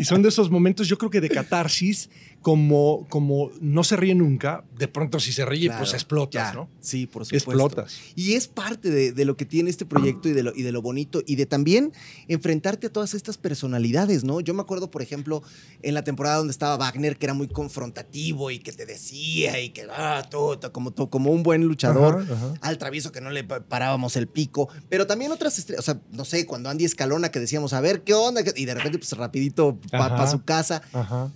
Y 0.00 0.04
son 0.04 0.22
de 0.22 0.30
esos 0.30 0.50
momentos, 0.50 0.88
yo 0.88 0.98
creo 0.98 1.10
que 1.10 1.20
de 1.20 1.28
catarsis, 1.28 2.08
como, 2.40 3.06
como 3.08 3.50
no 3.60 3.84
se 3.84 3.96
ríe 3.96 4.14
nunca, 4.16 4.64
de 4.76 4.88
pronto 4.88 5.20
si 5.20 5.32
se 5.32 5.44
ríe, 5.44 5.66
Claro, 5.66 5.78
pues 5.80 5.94
explotas, 5.94 6.48
ya. 6.50 6.54
¿no? 6.54 6.68
Sí, 6.80 7.06
por 7.06 7.24
supuesto. 7.24 7.50
Explotas. 7.52 7.98
Y 8.16 8.32
es 8.32 8.48
parte 8.48 8.90
de, 8.90 9.12
de 9.12 9.24
lo 9.24 9.36
que 9.36 9.44
tiene 9.44 9.70
este 9.70 9.86
proyecto 9.86 10.28
y 10.28 10.32
de, 10.32 10.42
lo, 10.42 10.52
y 10.56 10.62
de 10.62 10.72
lo 10.72 10.82
bonito 10.82 11.22
y 11.24 11.36
de 11.36 11.46
también 11.46 11.92
enfrentarte 12.26 12.88
a 12.88 12.92
todas 12.92 13.14
estas 13.14 13.38
personalidades, 13.38 14.24
¿no? 14.24 14.40
Yo 14.40 14.54
me 14.54 14.60
acuerdo, 14.62 14.90
por 14.90 15.02
ejemplo, 15.02 15.42
en 15.82 15.94
la 15.94 16.02
temporada 16.02 16.38
donde 16.38 16.50
estaba 16.50 16.76
Wagner, 16.76 17.16
que 17.16 17.26
era 17.26 17.34
muy 17.34 17.46
confrontativo 17.46 18.50
y 18.50 18.58
que 18.58 18.72
te 18.72 18.86
decía 18.86 19.60
y 19.60 19.70
que, 19.70 19.86
ah, 19.96 20.26
tú, 20.28 20.58
como, 20.72 20.92
como 20.94 21.30
un 21.30 21.42
buen 21.44 21.62
luchador. 21.64 22.22
Ajá, 22.22 22.34
ajá. 22.34 22.54
Al 22.60 22.78
travieso 22.78 23.12
que 23.12 23.20
no 23.20 23.30
le 23.30 23.44
pa- 23.44 23.60
parábamos 23.60 24.16
el 24.16 24.21
pico, 24.28 24.68
pero 24.88 25.06
también 25.06 25.32
otras 25.32 25.58
estrellas, 25.58 25.80
o 25.80 25.92
sea, 25.92 26.00
no 26.12 26.24
sé, 26.24 26.46
cuando 26.46 26.68
Andy 26.70 26.84
Escalona 26.84 27.30
que 27.30 27.40
decíamos, 27.40 27.72
a 27.72 27.80
ver, 27.80 28.02
¿qué 28.02 28.14
onda? 28.14 28.42
Y 28.56 28.64
de 28.64 28.74
repente, 28.74 28.98
pues 28.98 29.12
rapidito 29.12 29.78
para 29.90 30.30
su 30.30 30.42
casa. 30.44 30.82
Ajá. 30.92 31.30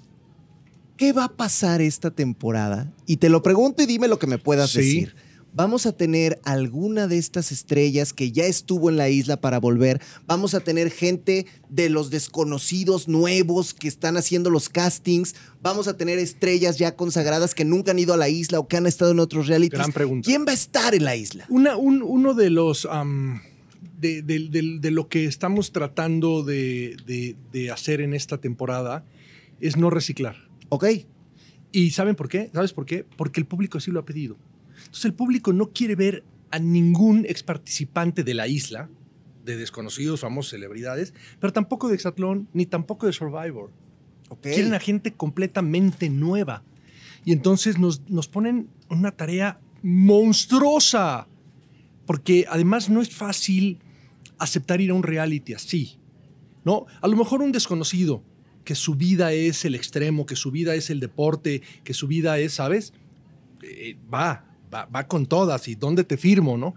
¿Qué 0.97 1.13
va 1.13 1.25
a 1.25 1.29
pasar 1.29 1.83
esta 1.83 2.11
temporada? 2.11 2.91
Y 3.07 3.19
te 3.19 3.29
lo 3.29 3.43
pregunto 3.43 3.83
y 3.83 3.87
dime 3.87 4.09
lo 4.09 4.19
que 4.19 4.27
me 4.27 4.39
puedas 4.39 4.71
Sí. 4.71 4.79
decir. 4.79 5.17
¿Vamos 5.57 5.87
a 5.87 5.93
tener 5.93 6.39
alguna 6.45 7.07
de 7.07 7.17
estas 7.17 7.51
estrellas 7.51 8.13
que 8.13 8.31
ya 8.31 8.45
estuvo 8.45 8.91
en 8.91 8.99
la 8.99 9.09
isla 9.09 9.41
para 9.41 9.59
volver? 9.59 10.03
¿Vamos 10.27 10.53
a 10.53 10.61
tener 10.61 10.91
gente 10.91 11.47
de 11.71 11.89
los 11.89 12.11
desconocidos 12.11 13.09
nuevos 13.09 13.73
que 13.73 13.89
están 13.89 14.19
haciendo 14.19 14.51
los 14.51 14.69
castings? 14.69 15.35
¿Vamos 15.63 15.89
a 15.89 15.97
tener 15.97 16.19
estrellas 16.19 16.77
ya 16.77 16.95
consagradas 16.95 17.55
que 17.55 17.65
nunca 17.65 17.93
han 17.93 17.99
ido 17.99 18.13
a 18.13 18.19
la 18.19 18.29
isla 18.29 18.59
o 18.59 18.69
que 18.69 18.77
han 18.77 18.85
estado 18.87 19.13
en 19.13 19.19
otros 19.19 19.47
realities? 19.47 19.79
Gran 19.79 19.93
pregunta. 19.93 20.27
¿Quién 20.27 20.45
va 20.47 20.51
a 20.51 20.55
estar 20.55 20.95
en 20.95 21.05
la 21.07 21.17
isla? 21.17 21.47
Una- 21.49 21.79
un- 21.79 22.03
uno 22.03 22.35
de 22.35 22.51
los. 22.51 22.87
de, 23.99 24.21
de- 24.21 24.49
de- 24.51 24.79
de 24.79 24.91
lo 24.91 25.09
que 25.09 25.25
estamos 25.25 25.73
tratando 25.73 26.43
de 26.45 27.35
hacer 27.73 28.03
en 28.03 28.13
esta 28.13 28.37
temporada 28.43 29.07
es 29.63 29.79
no 29.79 29.89
reciclar. 29.89 30.37
¿Ok? 30.69 30.85
¿Y 31.73 31.93
saben 31.93 32.15
por 32.15 32.29
qué? 32.29 32.51
¿Sabes 32.53 32.75
por 32.75 32.85
qué? 32.85 33.07
Porque 33.17 33.41
el 33.41 33.47
público 33.47 33.79
así 33.79 33.91
lo 33.91 34.01
ha 34.01 34.05
pedido. 34.05 34.37
Entonces 34.87 35.05
el 35.05 35.15
público 35.15 35.53
no 35.53 35.71
quiere 35.71 35.95
ver 35.95 36.25
a 36.51 36.59
ningún 36.59 37.27
ex 37.27 37.43
participante 37.43 38.25
de 38.25 38.35
la 38.35 38.49
isla, 38.49 38.89
de 39.45 39.57
desconocidos, 39.57 40.21
famosos, 40.21 40.51
celebridades, 40.51 41.15
pero 41.41 41.53
tampoco 41.53 41.89
de 41.89 41.95
Exatlón, 41.95 42.49
ni 42.53 42.67
tampoco 42.67 43.07
de 43.07 43.13
Survivor. 43.13 43.71
Quieren 44.43 44.75
a 44.75 44.81
gente 44.81 45.13
completamente 45.13 46.09
nueva. 46.09 46.65
Y 47.25 47.33
entonces 47.33 47.79
nos, 47.79 48.09
nos 48.09 48.27
ponen 48.27 48.69
una 48.91 49.13
tarea 49.13 49.61
monstruosa. 49.83 51.29
Porque 52.07 52.45
además 52.49 52.89
no 52.89 53.01
es 53.03 53.11
fácil 53.11 53.79
aceptar 54.39 54.81
ir 54.81 54.91
a 54.91 54.95
un 54.95 55.03
reality 55.03 55.55
así. 55.55 55.99
¿no? 56.65 56.87
A 57.01 57.07
lo 57.07 57.17
mejor 57.17 57.43
un 57.43 57.53
desconocido, 57.53 58.25
que 58.65 58.75
su 58.75 58.97
vida 58.97 59.33
es 59.33 59.65
el 59.65 59.77
extremo, 59.77 60.27
que 60.27 60.35
su 60.35 60.51
vida 60.51 60.75
es 60.75 60.91
el 60.91 60.99
deporte, 60.99 61.63
que 61.85 61.95
su 61.95 62.09
vida 62.09 62.39
es, 62.41 62.55
¿sabes? 62.55 62.93
Eh, 63.63 63.97
va, 64.13 64.45
va, 64.77 64.87
va 64.87 65.07
con 65.07 65.27
todas 65.27 65.69
y 65.69 65.75
dónde 65.75 66.05
te 66.05 66.17
firmo, 66.17 66.57
¿no? 66.59 66.75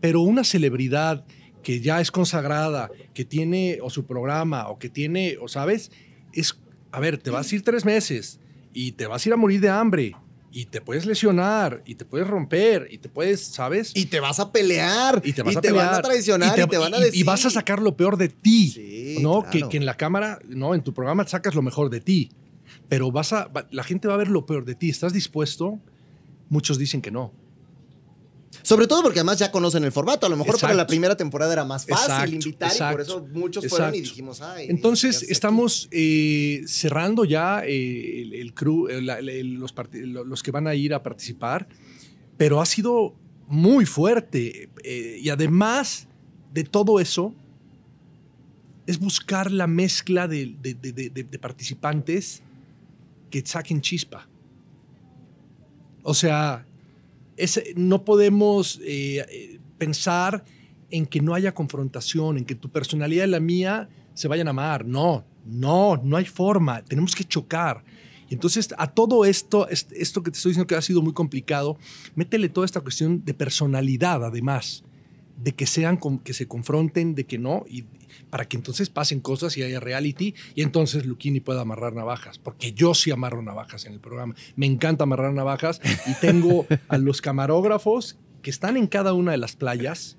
Pero 0.00 0.20
una 0.20 0.44
celebridad 0.44 1.24
que 1.62 1.80
ya 1.80 2.00
es 2.00 2.10
consagrada, 2.10 2.90
que 3.14 3.24
tiene 3.24 3.78
o 3.82 3.90
su 3.90 4.04
programa 4.04 4.68
o 4.68 4.78
que 4.78 4.88
tiene, 4.88 5.36
o 5.40 5.46
sabes, 5.48 5.90
es, 6.32 6.58
a 6.90 6.98
ver, 7.00 7.18
te 7.18 7.30
vas 7.30 7.50
a 7.52 7.54
ir 7.54 7.62
tres 7.62 7.84
meses 7.84 8.40
y 8.72 8.92
te 8.92 9.06
vas 9.06 9.24
a 9.24 9.28
ir 9.28 9.32
a 9.32 9.36
morir 9.36 9.60
de 9.60 9.68
hambre 9.70 10.16
y 10.50 10.66
te 10.66 10.80
puedes 10.80 11.06
lesionar 11.06 11.82
y 11.86 11.94
te 11.94 12.04
puedes 12.04 12.26
romper 12.26 12.88
y 12.90 12.98
te 12.98 13.08
puedes, 13.08 13.40
¿sabes? 13.42 13.92
Y 13.94 14.06
te 14.06 14.18
vas 14.20 14.40
a 14.40 14.50
pelear. 14.52 15.22
Y 15.24 15.32
te 15.32 15.42
vas 15.42 15.56
a 15.56 15.60
te 15.60 15.68
pelear. 15.68 15.86
van 15.86 15.94
a 15.94 16.02
traicionar 16.02 16.58
y 16.58 16.66
te, 16.66 16.76
van 16.78 16.94
a 16.94 16.98
y- 16.98 17.02
decir. 17.04 17.20
y 17.20 17.22
vas 17.22 17.46
a 17.46 17.50
sacar 17.50 17.80
lo 17.80 17.96
peor 17.96 18.16
de 18.16 18.28
ti, 18.28 18.70
Sí, 18.70 19.16
¿no? 19.20 19.42
claro. 19.42 19.50
Que, 19.50 19.68
que 19.70 19.76
en 19.76 19.86
la 19.86 19.96
cámara, 19.96 20.40
no, 20.48 20.74
en 20.74 20.82
tu 20.82 20.92
programa 20.92 21.26
sacas 21.28 21.54
lo 21.54 21.62
mejor 21.62 21.88
de 21.90 22.00
ti, 22.00 22.30
pero 22.88 23.10
vas 23.12 23.32
a, 23.32 23.50
la 23.70 23.84
gente 23.84 24.08
va 24.08 24.14
a 24.14 24.18
ver 24.18 24.28
lo 24.28 24.44
peor 24.46 24.64
de 24.64 24.74
ti. 24.74 24.90
¿Estás 24.90 25.12
dispuesto? 25.12 25.78
Muchos 26.50 26.76
dicen 26.76 27.00
que 27.00 27.10
no. 27.12 27.32
Sobre 28.62 28.86
todo 28.86 29.02
porque 29.02 29.18
además 29.20 29.38
ya 29.38 29.50
conocen 29.50 29.84
el 29.84 29.92
formato. 29.92 30.26
A 30.26 30.28
lo 30.28 30.36
mejor 30.36 30.58
para 30.60 30.74
la 30.74 30.86
primera 30.86 31.16
temporada 31.16 31.52
era 31.52 31.64
más 31.64 31.84
fácil 31.86 32.04
Exacto, 32.10 32.34
invitar 32.34 32.72
y 32.74 32.92
por 32.92 33.00
eso 33.00 33.26
muchos 33.32 33.66
fueron 33.66 33.94
y 33.94 34.00
dijimos, 34.02 34.40
ay. 34.40 34.66
Entonces, 34.68 35.22
estamos 35.24 35.88
eh, 35.90 36.62
cerrando 36.66 37.24
ya 37.24 37.62
eh, 37.64 38.22
el, 38.22 38.34
el 38.34 38.54
crew, 38.54 38.88
eh, 38.88 38.98
el- 38.98 39.54
los, 39.54 40.42
que 40.42 40.50
van 40.50 40.66
a 40.68 40.74
ir 40.74 40.94
a 40.94 41.02
participar, 41.02 41.66
pero 42.36 42.60
ha 42.60 42.66
sido 42.66 43.14
muy 43.48 43.84
fuerte. 43.84 44.70
eh, 44.84 45.18
y 45.20 45.28
además 45.28 46.06
de 46.54 46.64
todo 46.64 47.00
eso, 47.00 47.34
es 48.86 48.98
buscar 48.98 49.50
la 49.50 49.66
mezcla 49.66 50.26
de- 50.28 50.56
de 50.60 51.38
participantes 51.38 52.42
que 53.30 53.40
saquen 53.46 53.80
chispa. 53.80 54.28
O 56.02 56.14
sea, 56.14 56.66
es- 57.36 57.62
no 57.76 58.04
podemos 58.04 58.80
eh, 58.84 59.24
eh, 59.28 59.58
pensar 59.78 60.44
en 60.90 61.06
que 61.06 61.20
no 61.20 61.34
haya 61.34 61.54
confrontación, 61.54 62.36
en 62.38 62.44
que 62.44 62.54
tu 62.54 62.70
personalidad 62.70 63.24
y 63.26 63.30
la 63.30 63.40
mía 63.40 63.88
se 64.14 64.28
vayan 64.28 64.46
a 64.48 64.50
amar. 64.50 64.84
No, 64.84 65.24
no, 65.46 65.96
no 65.96 66.16
hay 66.16 66.24
forma. 66.26 66.82
Tenemos 66.84 67.14
que 67.14 67.24
chocar. 67.24 67.82
Y 68.28 68.34
entonces 68.34 68.68
a 68.78 68.86
todo 68.92 69.24
esto, 69.24 69.68
est- 69.68 69.92
esto 69.92 70.22
que 70.22 70.30
te 70.30 70.36
estoy 70.36 70.50
diciendo 70.50 70.66
que 70.66 70.74
ha 70.74 70.82
sido 70.82 71.02
muy 71.02 71.12
complicado, 71.12 71.78
métele 72.14 72.48
toda 72.48 72.64
esta 72.66 72.80
cuestión 72.80 73.24
de 73.24 73.34
personalidad 73.34 74.24
además, 74.24 74.84
de 75.42 75.52
que 75.52 75.66
sean, 75.66 75.98
que 76.22 76.34
se 76.34 76.46
confronten, 76.46 77.14
de 77.14 77.24
que 77.24 77.38
no, 77.38 77.64
y 77.68 77.84
para 78.30 78.46
que 78.46 78.56
entonces 78.56 78.90
pasen 78.90 79.20
cosas 79.20 79.56
y 79.56 79.62
haya 79.62 79.80
reality 79.80 80.34
y 80.54 80.62
entonces 80.62 81.04
Luquini 81.06 81.40
pueda 81.40 81.62
amarrar 81.62 81.94
navajas, 81.94 82.38
porque 82.38 82.72
yo 82.72 82.94
sí 82.94 83.10
amarro 83.10 83.42
navajas 83.42 83.84
en 83.86 83.92
el 83.92 84.00
programa. 84.00 84.34
Me 84.56 84.66
encanta 84.66 85.04
amarrar 85.04 85.32
navajas 85.32 85.80
y 86.06 86.14
tengo 86.20 86.66
a 86.88 86.98
los 86.98 87.20
camarógrafos 87.20 88.16
que 88.42 88.50
están 88.50 88.76
en 88.76 88.86
cada 88.86 89.14
una 89.14 89.32
de 89.32 89.38
las 89.38 89.56
playas 89.56 90.16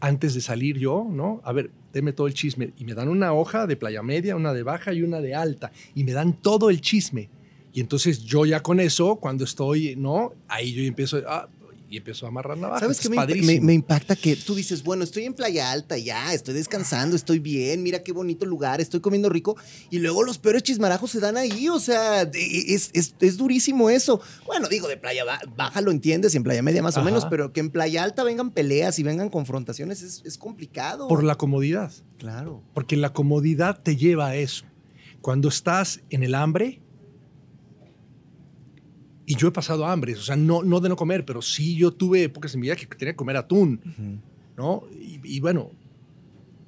antes 0.00 0.34
de 0.34 0.42
salir 0.42 0.78
yo, 0.78 1.06
¿no? 1.10 1.40
A 1.44 1.52
ver, 1.52 1.70
deme 1.92 2.12
todo 2.12 2.26
el 2.26 2.34
chisme. 2.34 2.74
Y 2.76 2.84
me 2.84 2.94
dan 2.94 3.08
una 3.08 3.32
hoja 3.32 3.66
de 3.66 3.76
playa 3.76 4.02
media, 4.02 4.36
una 4.36 4.52
de 4.52 4.62
baja 4.62 4.92
y 4.92 5.02
una 5.02 5.20
de 5.20 5.34
alta. 5.34 5.72
Y 5.94 6.04
me 6.04 6.12
dan 6.12 6.34
todo 6.34 6.68
el 6.68 6.82
chisme. 6.82 7.30
Y 7.72 7.80
entonces 7.80 8.22
yo 8.22 8.44
ya 8.44 8.62
con 8.62 8.80
eso, 8.80 9.16
cuando 9.16 9.44
estoy, 9.44 9.96
¿no? 9.96 10.34
Ahí 10.46 10.74
yo 10.74 10.82
empiezo, 10.82 11.22
ah, 11.26 11.48
y 11.94 11.98
empiezo 11.98 12.26
a 12.26 12.28
amarrar 12.28 12.58
navajas. 12.58 12.80
¿Sabes 12.80 12.98
Es 12.98 13.02
qué 13.04 13.08
me, 13.08 13.24
me- 13.26 13.60
me 13.60 13.72
impacta? 13.72 14.16
Que 14.16 14.34
tú 14.34 14.56
dices, 14.56 14.82
bueno, 14.82 15.04
estoy 15.04 15.24
en 15.24 15.34
Playa 15.34 15.70
Alta 15.70 15.96
ya, 15.96 16.34
estoy 16.34 16.54
descansando, 16.54 17.14
estoy 17.14 17.38
bien, 17.38 17.84
mira 17.84 18.02
qué 18.02 18.10
bonito 18.10 18.44
lugar, 18.46 18.80
estoy 18.80 18.98
comiendo 19.00 19.28
rico. 19.28 19.56
Y 19.90 20.00
luego 20.00 20.24
los 20.24 20.38
peores 20.38 20.64
chismarajos 20.64 21.12
se 21.12 21.20
dan 21.20 21.36
ahí, 21.36 21.68
o 21.68 21.78
sea, 21.78 22.22
es, 22.22 22.90
es- 22.92 23.14
es 23.20 23.36
durísimo 23.36 23.90
eso. 23.90 24.20
Bueno, 24.44 24.66
digo, 24.68 24.88
de 24.88 24.96
Playa 24.96 25.24
Ba- 25.24 25.40
Baja 25.56 25.80
lo 25.80 25.92
entiendes, 25.92 26.34
y 26.34 26.36
en 26.38 26.42
Playa 26.42 26.62
Media 26.62 26.82
más 26.82 26.96
o 26.96 27.02
menos, 27.04 27.26
pero 27.30 27.52
que 27.52 27.60
en 27.60 27.70
Playa 27.70 28.02
Alta 28.02 28.24
vengan 28.24 28.50
peleas 28.50 28.98
y 28.98 29.04
vengan 29.04 29.28
confrontaciones 29.28 30.02
es, 30.02 30.22
es 30.24 30.36
complicado. 30.36 31.06
Por 31.06 31.22
la 31.22 31.36
comodidad. 31.36 31.92
Claro. 32.18 32.62
Porque 32.74 32.96
la 32.96 33.12
comodidad 33.12 33.80
te 33.82 33.96
lleva 33.96 34.28
a 34.28 34.36
eso. 34.36 34.64
Cuando 35.20 35.48
estás 35.48 36.00
en 36.10 36.22
el 36.22 36.34
hambre, 36.34 36.80
y 39.26 39.36
yo 39.36 39.48
he 39.48 39.52
pasado 39.52 39.86
hambre, 39.86 40.14
o 40.14 40.20
sea, 40.20 40.36
no, 40.36 40.62
no 40.62 40.80
de 40.80 40.88
no 40.88 40.96
comer, 40.96 41.24
pero 41.24 41.40
sí 41.42 41.76
yo 41.76 41.92
tuve 41.92 42.24
épocas 42.24 42.54
en 42.54 42.60
mi 42.60 42.66
vida 42.66 42.76
que 42.76 42.86
tenía 42.86 43.12
que 43.12 43.16
comer 43.16 43.36
atún, 43.36 43.80
¿no? 44.56 44.84
Y, 45.00 45.20
y 45.36 45.40
bueno, 45.40 45.70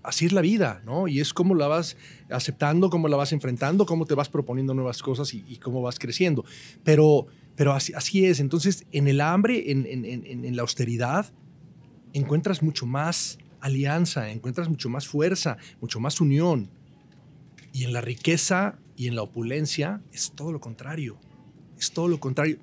así 0.02 0.24
es 0.26 0.32
la 0.32 0.40
vida, 0.40 0.80
¿no? 0.86 1.08
Y 1.08 1.20
es 1.20 1.34
cómo 1.34 1.54
la 1.54 1.66
vas 1.68 1.96
aceptando, 2.30 2.88
cómo 2.90 3.08
la 3.08 3.16
vas 3.16 3.32
enfrentando, 3.32 3.84
cómo 3.86 4.06
te 4.06 4.14
vas 4.14 4.28
proponiendo 4.28 4.72
nuevas 4.74 5.02
cosas 5.02 5.34
y, 5.34 5.44
y 5.48 5.56
cómo 5.56 5.82
vas 5.82 5.98
creciendo. 5.98 6.44
Pero, 6.84 7.26
pero 7.56 7.72
así, 7.72 7.92
así 7.94 8.24
es. 8.24 8.40
Entonces, 8.40 8.86
en 8.92 9.08
el 9.08 9.20
hambre, 9.20 9.70
en, 9.72 9.84
en- 9.86 10.04
en- 10.04 10.44
en 10.44 10.56
la 10.56 10.62
austeridad, 10.62 11.32
encuentras 12.12 12.62
mucho 12.62 12.86
más 12.86 13.38
alianza, 13.60 14.30
encuentras 14.30 14.68
mucho 14.68 14.88
más 14.88 15.06
fuerza, 15.08 15.56
mucho 15.80 15.98
más 16.00 16.20
unión. 16.20 16.70
Y 17.72 17.84
en 17.84 17.92
la 17.92 18.00
riqueza 18.00 18.78
y 18.96 19.08
en 19.08 19.16
la 19.16 19.22
opulencia 19.22 20.00
es 20.12 20.32
todo 20.34 20.52
lo 20.52 20.60
contrario. 20.60 21.18
Es 21.78 21.90
todo 21.90 22.08
lo 22.08 22.18
contrario. 22.18 22.58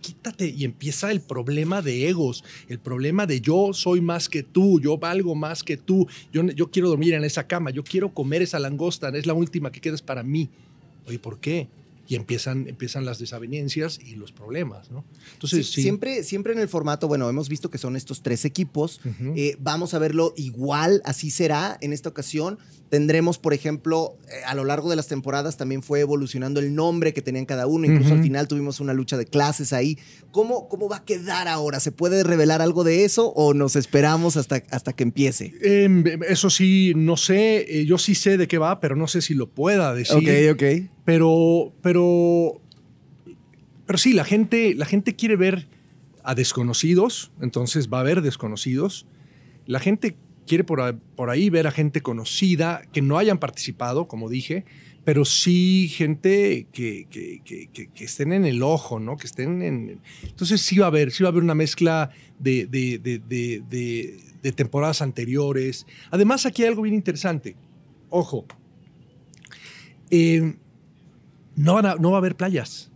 Quítate 0.00 0.48
y 0.48 0.64
empieza 0.64 1.10
el 1.10 1.20
problema 1.20 1.82
de 1.82 2.08
egos, 2.08 2.44
el 2.68 2.78
problema 2.78 3.26
de 3.26 3.40
yo 3.40 3.72
soy 3.72 4.00
más 4.00 4.28
que 4.28 4.42
tú, 4.42 4.80
yo 4.80 4.98
valgo 4.98 5.34
más 5.34 5.64
que 5.64 5.76
tú, 5.76 6.06
yo, 6.32 6.44
yo 6.44 6.70
quiero 6.70 6.88
dormir 6.88 7.14
en 7.14 7.24
esa 7.24 7.46
cama, 7.46 7.70
yo 7.70 7.82
quiero 7.82 8.14
comer 8.14 8.42
esa 8.42 8.60
langosta, 8.60 9.08
es 9.08 9.26
la 9.26 9.34
última 9.34 9.72
que 9.72 9.80
quedas 9.80 10.02
para 10.02 10.22
mí. 10.22 10.48
Oye, 11.08 11.18
¿por 11.18 11.40
qué? 11.40 11.68
Y 12.08 12.14
empiezan, 12.14 12.68
empiezan 12.68 13.04
las 13.04 13.18
desavenencias 13.18 13.98
y 13.98 14.14
los 14.16 14.32
problemas, 14.32 14.90
¿no? 14.90 15.04
Entonces, 15.32 15.66
Sí, 15.66 15.72
sí. 15.74 15.82
Siempre, 15.82 16.22
siempre 16.22 16.52
en 16.52 16.58
el 16.58 16.68
formato, 16.68 17.08
bueno, 17.08 17.28
hemos 17.28 17.48
visto 17.48 17.70
que 17.70 17.78
son 17.78 17.96
estos 17.96 18.22
tres 18.22 18.44
equipos. 18.44 19.00
Ujú. 19.04 19.32
Eh, 19.36 19.56
vamos 19.58 19.94
a 19.94 19.98
verlo 19.98 20.32
igual, 20.36 21.02
así 21.04 21.30
será 21.30 21.76
en 21.80 21.92
esta 21.92 22.08
ocasión. 22.08 22.58
Tendremos, 22.88 23.38
por 23.38 23.52
ejemplo, 23.52 24.16
eh, 24.28 24.44
a 24.46 24.54
lo 24.54 24.64
largo 24.64 24.88
de 24.88 24.94
las 24.94 25.08
temporadas 25.08 25.56
también 25.56 25.82
fue 25.82 25.98
evolucionando 26.00 26.60
el 26.60 26.72
nombre 26.74 27.12
que 27.12 27.22
tenían 27.22 27.44
cada 27.44 27.66
uno. 27.66 27.86
Incluso 27.86 28.10
Ujú. 28.10 28.18
al 28.18 28.22
final 28.22 28.46
tuvimos 28.46 28.78
una 28.78 28.92
lucha 28.92 29.16
de 29.16 29.24
clases 29.26 29.72
ahí. 29.72 29.98
¿Cómo, 30.30 30.68
¿Cómo 30.68 30.88
va 30.88 30.98
a 30.98 31.04
quedar 31.04 31.48
ahora? 31.48 31.80
¿Se 31.80 31.90
puede 31.90 32.22
revelar 32.22 32.62
algo 32.62 32.84
de 32.84 33.04
eso 33.04 33.30
o 33.34 33.54
nos 33.54 33.74
esperamos 33.74 34.36
hasta, 34.36 34.62
hasta 34.70 34.92
que 34.92 35.02
empiece? 35.02 35.52
Em, 35.62 36.04
eso 36.28 36.48
sí, 36.50 36.92
no 36.94 37.16
sé, 37.16 37.80
eh, 37.80 37.84
yo 37.86 37.98
sí 37.98 38.14
sé 38.14 38.36
de 38.36 38.46
qué 38.46 38.58
va, 38.58 38.78
pero 38.78 38.94
no 38.94 39.08
sé 39.08 39.20
si 39.20 39.34
lo 39.34 39.48
pueda 39.50 39.92
decir. 39.92 40.48
ok. 40.50 40.90
Pero, 41.06 41.72
pero, 41.82 42.60
pero 43.86 43.96
sí, 43.98 44.12
la 44.12 44.24
gente, 44.24 44.74
la 44.74 44.84
gente 44.84 45.16
quiere 45.16 45.36
ver 45.36 45.68
a 46.22 46.34
desconocidos, 46.34 47.30
entonces 47.40 47.88
va 47.90 47.98
a 47.98 48.00
haber 48.02 48.20
desconocidos. 48.20 49.06
La 49.66 49.80
gente 49.80 50.16
quiere 50.46 50.64
por, 50.64 50.98
por 51.16 51.30
ahí 51.30 51.48
ver 51.48 51.66
a 51.66 51.70
gente 51.70 52.02
conocida 52.02 52.82
que 52.92 53.00
no 53.02 53.16
hayan 53.18 53.38
participado, 53.38 54.06
como 54.08 54.28
dije, 54.28 54.64
pero 55.04 55.24
sí 55.24 55.88
gente 55.88 56.66
que, 56.72 57.06
que- 57.08 57.68
que- 57.72 58.04
estén 58.04 58.32
en 58.32 58.44
el 58.44 58.62
ojo, 58.64 58.98
¿no? 58.98 59.16
Que 59.16 59.26
estén 59.28 59.62
en... 59.62 60.00
Entonces 60.24 60.60
sí 60.60 60.78
va 60.78 60.86
a 60.86 60.88
haber, 60.88 61.12
sí 61.12 61.22
va 61.22 61.28
a 61.28 61.30
haber 61.30 61.44
una 61.44 61.54
mezcla 61.54 62.10
de- 62.40 62.66
de- 62.66 62.98
de- 62.98 64.18
de 64.42 64.52
temporadas 64.52 65.02
anteriores. 65.02 65.86
Además, 66.10 66.44
aquí 66.46 66.62
hay 66.62 66.68
algo 66.68 66.82
bien 66.82 66.94
interesante. 66.96 67.54
Ojo. 68.10 68.46
Eh, 70.10 70.54
no, 71.56 71.74
van 71.74 71.86
a- 71.86 71.94
no 71.96 72.10
va 72.12 72.18
a 72.18 72.20
haber 72.20 72.36
playas. 72.36 72.90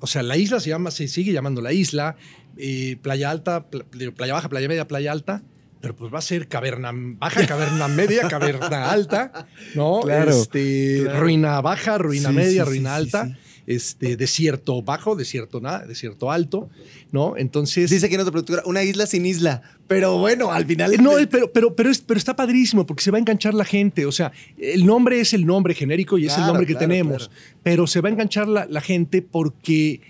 O 0.00 0.06
sea, 0.06 0.22
la 0.22 0.36
isla 0.36 0.60
se 0.60 0.70
llama, 0.70 0.90
se 0.90 1.08
sigue 1.08 1.32
llamando 1.32 1.60
la 1.60 1.72
isla, 1.72 2.16
eh, 2.56 2.96
playa 3.02 3.30
alta, 3.30 3.68
pla- 3.70 3.84
playa 4.16 4.34
baja, 4.34 4.48
playa 4.48 4.68
media, 4.68 4.86
playa 4.88 5.12
alta, 5.12 5.42
pero 5.80 5.96
pues 5.96 6.12
va 6.12 6.18
a 6.18 6.22
ser 6.22 6.48
caverna 6.48 6.90
baja, 6.94 7.46
caverna 7.46 7.88
media, 7.88 8.28
caverna 8.28 8.90
alta, 8.90 9.46
¿no? 9.74 10.00
Claro, 10.04 10.30
Este, 10.30 11.00
claro. 11.04 11.20
Ruina 11.20 11.60
baja, 11.60 11.98
ruina 11.98 12.28
Sí, 12.30 12.34
media, 12.34 12.64
sí, 12.64 12.68
ruina 12.70 12.90
sí, 12.90 12.96
alta, 13.02 13.38
este, 13.66 14.16
desierto 14.16 14.82
bajo, 14.82 15.14
desierto 15.16 15.60
nada, 15.60 15.86
desierto 15.86 16.30
alto, 16.30 16.68
¿no? 17.12 17.36
Entonces. 17.36 17.90
Dice 17.90 18.08
que 18.08 18.16
no 18.16 18.24
te 18.24 18.30
productora, 18.32 18.62
una 18.66 18.82
isla 18.82 19.06
sin 19.06 19.24
isla. 19.26 19.62
Pero 19.86 20.18
bueno, 20.18 20.50
al 20.52 20.64
final. 20.66 20.92
No, 21.02 21.12
pero, 21.30 21.52
pero, 21.52 21.74
pero, 21.76 21.90
es- 21.90 22.00
pero 22.00 22.18
está 22.18 22.34
padrísimo 22.34 22.86
porque 22.86 23.02
se 23.02 23.10
va 23.10 23.18
a 23.18 23.20
enganchar 23.20 23.54
la 23.54 23.64
gente. 23.64 24.06
O 24.06 24.12
sea, 24.12 24.32
el 24.58 24.84
nombre 24.86 25.20
es 25.20 25.32
el 25.34 25.46
nombre 25.46 25.74
genérico 25.74 26.18
y 26.18 26.26
es 26.26 26.36
el 26.36 26.46
nombre 26.46 26.66
que 26.66 26.72
claro, 26.74 26.88
tenemos. 26.88 27.28
claro. 27.28 27.32
Pero 27.62 27.86
se 27.86 28.00
va 28.00 28.08
a 28.08 28.12
enganchar 28.12 28.48
la, 28.48 28.66
la 28.66 28.80
gente 28.80 29.22
porque, 29.22 30.00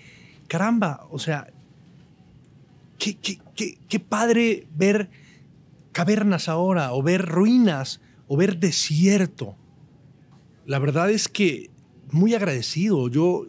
caramba, 0.47 1.05
o 1.11 1.19
sea, 1.19 1.47
qué, 2.97 3.15
qué- 3.15 3.39
qué- 3.55 3.77
qué 3.87 3.99
padre 3.99 4.65
ver 4.75 5.09
cavernas 5.91 6.49
ahora, 6.49 6.93
o 6.93 7.03
ver 7.03 7.23
ruinas, 7.25 7.99
o 8.27 8.37
ver 8.37 8.57
desierto. 8.57 9.55
La 10.65 10.79
verdad 10.79 11.11
es 11.11 11.27
que 11.27 11.69
muy 12.13 12.33
agradecido. 12.33 13.09
Yo, 13.09 13.47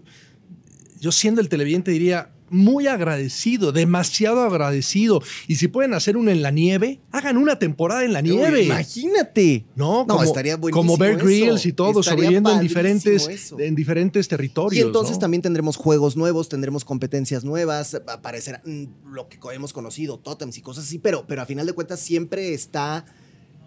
yo 1.01 1.13
siendo 1.13 1.41
el 1.41 1.49
televidente 1.49 1.91
diría, 1.91 2.31
muy 2.51 2.87
agradecido, 2.87 3.73
demasiado 3.73 4.43
agradecido. 4.43 5.23
Y 5.49 5.57
si 5.57 5.69
pueden 5.69 5.95
hacer 5.95 6.17
una 6.17 6.31
en 6.33 6.43
la 6.43 6.51
nieve, 6.51 7.01
hagan 7.11 7.37
una 7.37 7.59
temporada 7.59 8.05
en 8.05 8.13
la 8.13 8.21
nieve. 8.21 8.61
Uy, 8.61 8.67
imagínate. 8.67 9.65
No, 9.75 10.01
No, 10.01 10.07
como, 10.07 10.23
estaría 10.23 10.57
buenísimo 10.57 10.81
como 10.95 10.97
Bear. 10.97 11.17
Grylls 11.17 11.67
y 11.67 11.73
todo, 11.73 12.03
sobreviviendo 12.03 12.53
en 12.53 12.61
diferentes, 12.61 13.29
eso. 13.29 13.59
en 13.59 13.75
diferentes 13.75 14.27
Y 14.27 14.29
territorios. 14.29 14.87
entonces 14.87 15.17
¿no? 15.17 15.21
también 15.21 15.43
tendremos 15.43 15.77
juegos 15.77 16.17
nuevos, 16.17 16.49
tendremos 16.49 16.85
competencias 16.85 17.45
nuevas, 17.45 17.95
aparecerá 17.95 18.63
mm, 18.65 19.13
lo 19.13 19.29
que 19.29 19.39
hemos 19.53 19.73
conocido, 19.73 20.19
totems 20.19 20.57
y 20.59 20.63
cosas 20.63 20.85
así, 20.85 20.99
pero, 20.99 21.27
pero 21.27 21.43
a 21.43 21.47
final 21.47 21.67
de 21.67 21.73
cuentas 21.73 22.01
siempre 22.01 22.55
está 22.55 23.05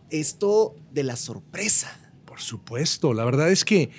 esto 0.10 0.76
de 0.94 1.04
la 1.04 1.16
sorpresa. 1.16 2.00
Por 2.26 2.40
supuesto, 2.40 3.14
la 3.14 3.26
verdad 3.26 3.52
es 3.52 3.66
que 3.66 3.90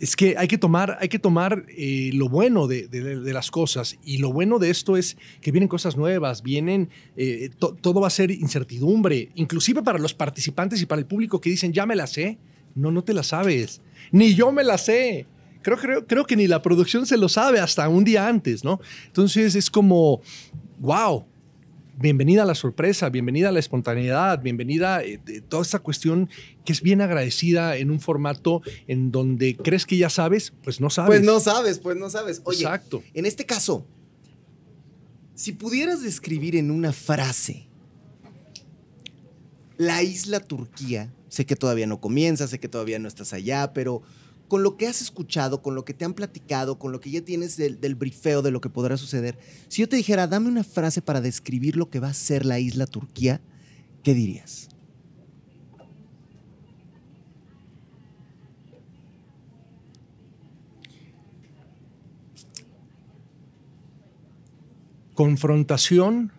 es 0.00 0.14
que 0.16 0.36
hay 0.36 0.46
que 0.48 0.58
tomar, 0.58 0.98
hay 1.00 1.08
que 1.08 1.18
tomar 1.18 1.64
eh, 1.68 2.10
lo 2.12 2.28
bueno 2.28 2.66
de, 2.66 2.88
las 3.32 3.50
cosas 3.50 3.96
y 4.04 4.18
lo 4.18 4.32
bueno 4.32 4.58
de 4.58 4.70
esto 4.70 4.96
es 4.96 5.16
que 5.40 5.52
vienen 5.52 5.68
cosas 5.68 5.96
nuevas, 5.96 6.42
vienen, 6.42 6.90
eh, 7.16 7.50
to- 7.58 7.74
todo 7.80 8.00
va 8.00 8.08
a 8.08 8.10
ser 8.10 8.30
incertidumbre, 8.30 9.30
inclusive 9.34 9.82
para 9.82 9.98
los 9.98 10.12
participantes 10.14 10.80
y 10.82 10.86
para 10.86 10.98
el 11.00 11.06
público 11.06 11.40
que 11.40 11.50
dicen, 11.50 11.72
ya 11.72 11.86
me 11.86 11.96
la 11.96 12.06
sé, 12.06 12.38
no, 12.74 12.90
no 12.90 13.02
te 13.04 13.14
la 13.14 13.22
sabes, 13.22 13.80
ni 14.12 14.34
yo 14.34 14.52
me 14.52 14.64
la 14.64 14.76
sé. 14.78 15.26
Creo, 15.62 15.78
creo, 15.78 16.06
creo 16.06 16.24
que 16.26 16.36
ni 16.36 16.46
la 16.46 16.62
producción 16.62 17.06
se 17.06 17.16
lo 17.16 17.28
sabe 17.28 17.58
hasta 17.58 17.88
un 17.88 18.04
día 18.04 18.28
antes, 18.28 18.62
¿no? 18.62 18.78
Entonces 19.06 19.56
es 19.56 19.68
como, 19.68 20.20
wow, 20.78 21.24
bienvenida 21.98 22.42
a 22.42 22.46
la 22.46 22.54
sorpresa, 22.54 23.08
bienvenida 23.08 23.48
a 23.48 23.52
la 23.52 23.58
espontaneidad, 23.58 24.42
bienvenida 24.42 25.02
eh, 25.02 25.18
de 25.24 25.40
toda 25.40 25.62
esta 25.62 25.78
cuestión 25.78 26.28
que 26.64 26.72
es 26.72 26.82
bien 26.82 27.00
agradecida 27.00 27.76
en 27.76 27.90
un 27.90 28.00
formato 28.00 28.62
en 28.86 29.10
donde 29.10 29.56
crees 29.56 29.86
que 29.86 29.96
ya 29.96 30.10
sabes, 30.10 30.52
pues 30.62 30.80
no 30.80 30.90
sabes. 30.90 31.08
Pues 31.08 31.22
no 31.22 31.40
sabes, 31.40 31.78
pues 31.78 31.96
no 31.96 32.10
sabes. 32.10 32.42
Oye, 32.44 32.62
Exacto. 32.62 33.02
en 33.14 33.26
este 33.26 33.46
caso, 33.46 33.86
si 35.34 35.52
pudieras 35.52 36.02
describir 36.02 36.56
en 36.56 36.70
una 36.70 36.92
frase 36.92 37.66
la 39.78 40.02
isla 40.02 40.40
Turquía, 40.40 41.12
sé 41.28 41.46
que 41.46 41.56
todavía 41.56 41.86
no 41.86 42.00
comienza, 42.00 42.46
sé 42.46 42.58
que 42.58 42.68
todavía 42.68 42.98
no 42.98 43.08
estás 43.08 43.32
allá, 43.32 43.72
pero 43.72 44.02
con 44.48 44.62
lo 44.62 44.76
que 44.76 44.86
has 44.86 45.02
escuchado, 45.02 45.62
con 45.62 45.74
lo 45.74 45.84
que 45.84 45.94
te 45.94 46.04
han 46.04 46.14
platicado, 46.14 46.78
con 46.78 46.92
lo 46.92 47.00
que 47.00 47.10
ya 47.10 47.22
tienes 47.22 47.56
del, 47.56 47.94
brifeo 47.94 48.42
de 48.42 48.50
lo 48.50 48.60
que 48.60 48.70
podrá 48.70 48.96
suceder, 48.96 49.38
si 49.68 49.82
yo 49.82 49.88
te 49.88 49.96
dijera, 49.96 50.26
dame 50.26 50.48
una 50.48 50.64
frase 50.64 51.02
para 51.02 51.20
describir 51.20 51.76
lo 51.76 51.90
que 51.90 52.00
va 52.00 52.08
a 52.08 52.14
ser 52.14 52.46
la 52.46 52.58
isla 52.60 52.86
Turquía, 52.86 53.40
¿qué 54.02 54.14
dirías? 54.14 54.68
Confrontación 65.14 66.30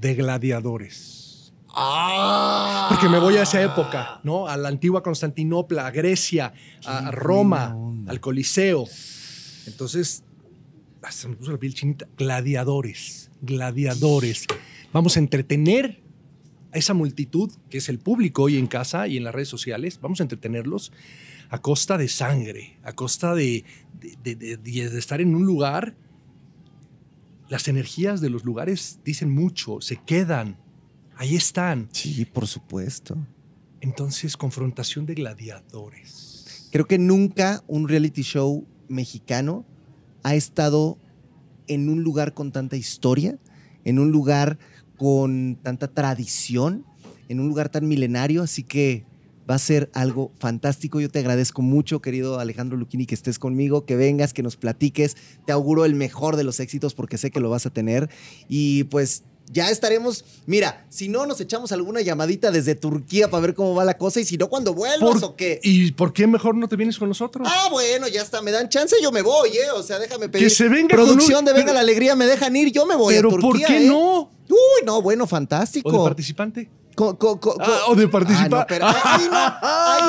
de 0.00 0.14
gladiadores. 0.14 1.19
Porque 2.90 3.08
me 3.08 3.18
voy 3.18 3.36
a 3.36 3.42
esa 3.42 3.62
época, 3.62 4.20
¿no? 4.24 4.46
A 4.48 4.56
la 4.56 4.68
antigua 4.68 5.02
Constantinopla, 5.02 5.86
a 5.86 5.90
Grecia, 5.90 6.52
a 6.84 7.10
Roma, 7.10 7.76
al 8.08 8.20
Coliseo. 8.20 8.84
Entonces, 9.66 10.24
hasta 11.02 11.28
me 11.28 11.36
puso 11.36 11.52
la 11.52 11.58
piel 11.58 11.74
chinita. 11.74 12.06
Gladiadores, 12.16 13.30
gladiadores. 13.42 14.46
Vamos 14.92 15.16
a 15.16 15.20
entretener 15.20 16.02
a 16.72 16.78
esa 16.78 16.94
multitud 16.94 17.50
que 17.68 17.78
es 17.78 17.88
el 17.88 17.98
público 17.98 18.42
hoy 18.44 18.56
en 18.58 18.66
casa 18.66 19.06
y 19.08 19.16
en 19.16 19.24
las 19.24 19.34
redes 19.34 19.48
sociales. 19.48 20.00
Vamos 20.00 20.20
a 20.20 20.24
entretenerlos 20.24 20.92
a 21.50 21.58
costa 21.60 21.98
de 21.98 22.08
sangre, 22.08 22.78
a 22.82 22.92
costa 22.92 23.34
de, 23.34 23.64
de- 24.00 24.34
de- 24.36 24.56
de- 24.56 24.90
de 24.90 24.98
estar 24.98 25.20
en 25.20 25.34
un 25.34 25.46
lugar. 25.46 25.94
Las 27.48 27.66
energías 27.68 28.20
de 28.20 28.30
los 28.30 28.44
lugares 28.44 29.00
dicen 29.04 29.30
mucho, 29.30 29.80
se 29.80 29.96
quedan, 29.96 30.56
ahí 31.20 31.36
están. 31.36 31.90
Sí, 31.92 32.24
por 32.24 32.46
supuesto. 32.46 33.14
Entonces, 33.82 34.38
confrontación 34.38 35.04
de 35.04 35.14
gladiadores. 35.14 36.68
Creo 36.72 36.86
que 36.86 36.98
nunca 36.98 37.62
un 37.66 37.88
reality 37.88 38.22
show 38.22 38.66
mexicano 38.88 39.66
ha 40.22 40.34
estado 40.34 40.98
en 41.66 41.90
un 41.90 42.02
lugar 42.02 42.32
con 42.32 42.52
tanta 42.52 42.76
historia, 42.76 43.38
en 43.84 43.98
un 43.98 44.10
lugar 44.10 44.58
con 44.96 45.58
tanta 45.62 45.88
tradición, 45.88 46.86
en 47.28 47.38
un 47.38 47.48
lugar 47.48 47.68
tan 47.68 47.86
milenario, 47.86 48.42
así 48.42 48.62
que 48.62 49.04
va 49.48 49.56
a 49.56 49.58
ser 49.58 49.90
algo 49.92 50.32
fantástico. 50.38 51.00
Yo 51.00 51.10
te 51.10 51.18
agradezco 51.18 51.60
mucho, 51.60 52.00
querido 52.00 52.40
Alejandro 52.40 52.78
Luquini, 52.78 53.04
que 53.04 53.14
estés 53.14 53.38
conmigo, 53.38 53.84
que 53.84 53.96
vengas, 53.96 54.32
que 54.32 54.42
nos 54.42 54.56
platiques. 54.56 55.18
Te 55.44 55.52
auguro 55.52 55.84
el 55.84 55.94
mejor 55.94 56.36
de 56.36 56.44
los 56.44 56.60
éxitos 56.60 56.94
porque 56.94 57.18
sé 57.18 57.30
que 57.30 57.40
lo 57.40 57.50
vas 57.50 57.66
a 57.66 57.70
tener. 57.70 58.08
Y 58.48 58.84
pues 58.84 59.24
ya 59.52 59.70
estaremos. 59.70 60.24
Mira, 60.46 60.84
si 60.88 61.08
no, 61.08 61.26
nos 61.26 61.40
echamos 61.40 61.72
alguna 61.72 62.00
llamadita 62.00 62.50
desde 62.50 62.74
Turquía 62.74 63.28
para 63.30 63.40
ver 63.42 63.54
cómo 63.54 63.74
va 63.74 63.84
la 63.84 63.98
cosa 63.98 64.20
y 64.20 64.24
si 64.24 64.36
no, 64.36 64.48
cuando 64.48 64.74
vuelvas 64.74 65.20
¿Por- 65.20 65.24
o 65.24 65.36
qué. 65.36 65.60
¿Y 65.62 65.92
por 65.92 66.12
qué 66.12 66.26
mejor 66.26 66.54
no 66.54 66.68
te 66.68 66.76
vienes 66.76 66.98
con 66.98 67.08
nosotros? 67.08 67.46
Ah, 67.50 67.68
bueno, 67.70 68.08
ya 68.08 68.22
está. 68.22 68.40
Me 68.42 68.50
dan 68.50 68.68
chance, 68.68 68.96
yo 69.02 69.12
me 69.12 69.22
voy, 69.22 69.50
¿eh? 69.50 69.70
O 69.74 69.82
sea, 69.82 69.98
déjame 69.98 70.28
pedir. 70.28 70.46
Que 70.46 70.50
se 70.54 70.68
venga 70.68 70.96
con 70.96 71.04
Producción 71.06 71.40
un- 71.40 71.44
de 71.46 71.52
Venga 71.52 71.64
pero- 71.66 71.74
la 71.74 71.80
Alegría, 71.80 72.14
me 72.16 72.26
dejan 72.26 72.54
ir, 72.56 72.72
yo 72.72 72.86
me 72.86 72.96
voy 72.96 73.14
Pero 73.14 73.28
a 73.28 73.32
Turquía. 73.32 73.66
¿por 73.66 73.76
qué 73.76 73.84
¿eh? 73.84 73.88
no? 73.88 74.30
Uy, 74.48 74.84
no, 74.84 75.00
bueno, 75.02 75.26
fantástico. 75.26 75.88
¿O 75.88 75.92
de 75.92 75.98
participante? 75.98 76.68
Co- 77.00 77.16
co- 77.16 77.40
co- 77.40 77.54
co- 77.54 77.62
Ah, 77.62 77.84
o 77.88 77.94
de 77.94 78.08
participar. 78.08 78.52
Ah, 78.52 78.58
no, 78.60 78.66
pero 78.68 78.86
ahí 78.86 79.28
no, 79.30 79.38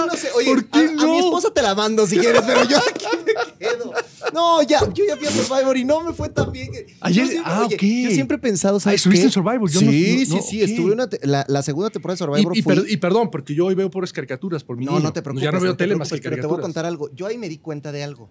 ahí 0.02 0.08
no 0.08 0.18
sé. 0.18 0.28
Oye, 0.36 0.46
¿Por 0.50 0.66
qué 0.68 0.80
a, 0.80 0.82
a 0.90 0.92
no? 0.96 1.08
mi 1.08 1.18
esposa 1.20 1.50
te 1.54 1.62
la 1.62 1.74
mando 1.74 2.06
si 2.06 2.18
quieres, 2.18 2.42
pero 2.46 2.66
yo 2.66 2.78
aquí 2.80 3.06
me 3.26 3.34
quedo. 3.58 3.94
No, 4.34 4.62
ya, 4.64 4.82
yo 4.94 5.06
ya 5.08 5.16
fui 5.16 5.26
a 5.28 5.32
Survivor 5.32 5.78
y 5.78 5.86
no 5.86 6.02
me 6.02 6.12
fue 6.12 6.28
tan 6.28 6.52
bien. 6.52 6.70
Ayer- 7.00 7.24
yo 7.24 7.32
siempre, 7.32 7.52
ah, 7.54 7.66
oye. 7.66 8.02
Yo 8.04 8.12
siempre 8.12 8.36
he 8.36 8.40
pensado, 8.42 8.80
¿sabes 8.82 8.98
estuviste 9.00 9.26
en 9.28 9.32
Survivor, 9.32 9.70
yo 9.70 9.80
sí, 9.80 9.86
no- 9.86 9.92
no- 9.92 9.98
sí, 9.98 10.36
no, 10.36 10.42
sí, 10.42 10.62
estuve 10.64 10.92
una 10.92 11.08
la, 11.22 11.46
la 11.48 11.62
segunda 11.64 11.90
temporada 11.90 12.16
de 12.16 12.18
Survivor 12.26 12.58
y 12.58 12.62
fui- 12.62 12.76
per- 12.76 12.86
y 12.92 12.98
perdón, 12.98 13.32
porque 13.32 13.56
yo 13.56 13.68
hoy 13.68 13.76
veo 13.76 13.90
puras 13.90 14.12
caricaturas 14.12 14.66
por 14.66 14.76
mi 14.76 14.84
No, 14.84 14.92
niño. 14.92 15.04
no 15.04 15.14
te 15.14 15.22
preocupes. 15.22 15.46
Ya 15.46 15.52
no 15.54 15.62
veo 15.62 15.72
te 15.78 15.86
tele 15.86 15.96
más 15.96 16.10
que 16.10 16.18
preocupes, 16.18 16.30
pero 16.30 16.42
te 16.42 16.48
voy 16.48 16.56
a 16.56 16.62
caricaturas. 16.62 16.64
contar 16.66 16.86
algo. 16.86 17.10
Yo 17.16 17.26
ahí 17.28 17.38
me 17.38 17.48
di 17.48 17.58
cuenta 17.58 17.94
de 17.94 18.04
algo. 18.04 18.30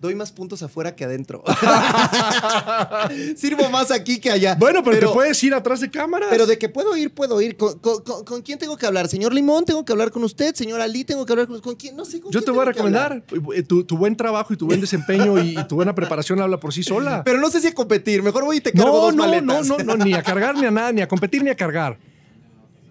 Doy 0.00 0.14
más 0.14 0.32
puntos 0.32 0.62
afuera 0.62 0.96
que 0.96 1.04
adentro. 1.04 1.44
Sirvo 3.36 3.68
más 3.70 3.90
aquí 3.90 4.18
que 4.18 4.30
allá. 4.30 4.54
Bueno, 4.54 4.82
pero, 4.82 4.98
te 4.98 5.14
puedes 5.14 5.42
ir 5.44 5.52
atrás 5.54 5.80
de 5.80 5.90
cámaras. 5.90 6.28
Pero 6.30 6.46
de 6.46 6.58
que 6.58 6.68
puedo 6.68 6.96
ir, 6.96 7.12
puedo 7.12 7.40
ir. 7.42 7.56
¿Con, 7.56 7.78
con- 7.80 8.02
con- 8.02 8.24
con 8.24 8.42
quién 8.42 8.58
tengo 8.58 8.76
que 8.76 8.86
hablar? 8.86 9.08
¿Señor 9.08 9.34
Limón? 9.34 9.64
¿Tengo 9.64 9.84
que 9.84 9.92
hablar 9.92 10.10
con 10.10 10.24
usted? 10.24 10.54
¿Señor 10.54 10.80
Ali? 10.80 11.04
¿Tengo 11.04 11.26
que 11.26 11.32
hablar 11.32 11.48
con, 11.48 11.60
con 11.60 11.74
quién? 11.76 11.96
No 11.96 12.04
sé 12.04 12.20
con 12.20 12.32
Yo 12.32 12.40
quién 12.40 12.44
te 12.46 12.50
voy 12.50 12.62
a 12.62 12.64
recomendar. 12.66 13.22
eh, 13.54 13.62
Tu, 13.62 13.84
tu 13.84 13.96
buen 13.98 14.16
trabajo 14.16 14.54
y 14.54 14.56
tu 14.56 14.66
buen 14.66 14.80
desempeño 14.80 15.38
y, 15.42 15.58
y 15.58 15.64
tu 15.68 15.74
buena 15.74 15.94
preparación 15.94 16.40
habla 16.40 16.58
por 16.58 16.72
sí 16.72 16.82
sola. 16.82 17.22
Pero 17.24 17.38
no 17.38 17.50
sé 17.50 17.60
si 17.60 17.66
a 17.66 17.74
competir. 17.74 18.22
Mejor 18.22 18.44
voy 18.44 18.56
y 18.58 18.60
te 18.60 18.72
cargo 18.72 18.88
no, 18.88 18.96
dos 19.02 19.14
no, 19.14 19.24
maletas. 19.24 19.66
no, 19.68 19.78
no, 19.78 19.96
no, 19.96 20.04
ni 20.04 20.14
a 20.14 20.22
cargar 20.22 20.56
ni 20.56 20.64
a 20.66 20.70
nada, 20.70 20.92
ni 20.92 21.02
a 21.02 21.08
competir 21.08 21.42
ni 21.42 21.50
a 21.50 21.54
cargar. 21.56 21.98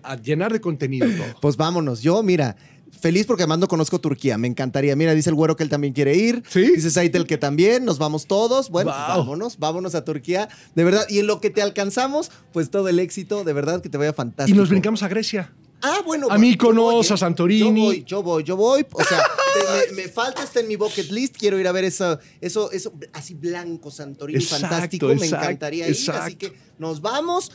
A 0.02 0.15
llenar 0.15 0.52
de 0.54 0.62
contenido 0.62 1.06
todo. 1.08 1.39
Pues 1.41 1.58
vámonos. 1.58 2.02
Yo, 2.02 2.24
mira, 2.24 2.56
feliz 3.00 3.26
porque 3.26 3.44
además 3.44 3.60
no 3.60 3.68
conozco 3.68 4.00
Turquía. 4.00 4.38
Me 4.38 4.48
encantaría. 4.48 4.96
Mira, 4.96 5.14
dice 5.14 5.30
el 5.30 5.36
güero 5.36 5.56
que 5.56 5.64
él 5.64 5.70
también 5.70 5.94
quiere 5.94 6.16
ir. 6.16 6.44
¿Sí? 6.50 6.62
Dice 6.76 6.92
Saitel 6.92 7.26
que 7.26 7.38
también. 7.38 7.86
Nos 7.86 7.98
vamos 8.00 8.28
todos. 8.28 8.70
Bueno, 8.70 8.92
pues 8.92 9.08
Wow. 9.08 9.18
vámonos. 9.18 9.58
Vámonos 9.60 9.96
a 9.96 10.04
Turquía. 10.06 10.50
De 10.76 10.84
verdad. 10.84 11.06
Y 11.10 11.20
en 11.20 11.28
lo 11.28 11.42
que 11.42 11.50
te 11.50 11.62
alcanzamos, 11.62 12.32
pues 12.54 12.70
todo 12.70 12.88
el 12.90 13.00
éxito. 13.00 13.44
De 13.44 13.54
verdad 13.54 13.82
que 13.82 13.90
te 13.90 13.98
vaya 13.98 14.12
Y 14.12 14.14
fantástico. 14.14 14.58
nos 14.58 14.70
brincamos 14.70 15.04
a 15.04 15.08
Grecia. 15.08 15.54
Ah, 15.82 16.02
bueno. 16.06 16.28
A 16.30 16.38
Mykonos, 16.38 16.84
voy, 16.94 17.06
¿eh? 17.06 17.14
a 17.14 17.18
Santorini. 17.18 17.70
Yo 17.72 17.86
voy, 17.86 18.04
yo 18.06 18.24
voy, 18.24 18.44
yo 18.44 18.58
voy. 18.58 18.86
O 18.92 19.02
sea, 19.04 19.18
te- 19.88 19.94
me, 19.96 20.04
me 20.04 20.10
falta, 20.10 20.44
está 20.44 20.60
en 20.60 20.68
mi 20.68 20.76
bucket 20.76 21.10
list. 21.10 21.38
Quiero 21.38 21.58
ir 21.58 21.68
a 21.70 21.72
ver 21.72 21.86
eso, 21.86 22.20
eso, 22.42 22.70
eso 22.72 22.92
así 23.14 23.34
blanco, 23.34 23.90
Santorini, 23.90 24.44
Exacto, 24.44 24.68
fantástico. 24.68 25.08
me 25.08 25.14
exacto, 25.14 25.46
encantaría 25.46 25.88
ir. 25.88 25.94
Así 25.94 26.10
exacto. 26.10 26.38
que 26.38 26.54
nos 26.80 27.00
vamos. 27.02 27.50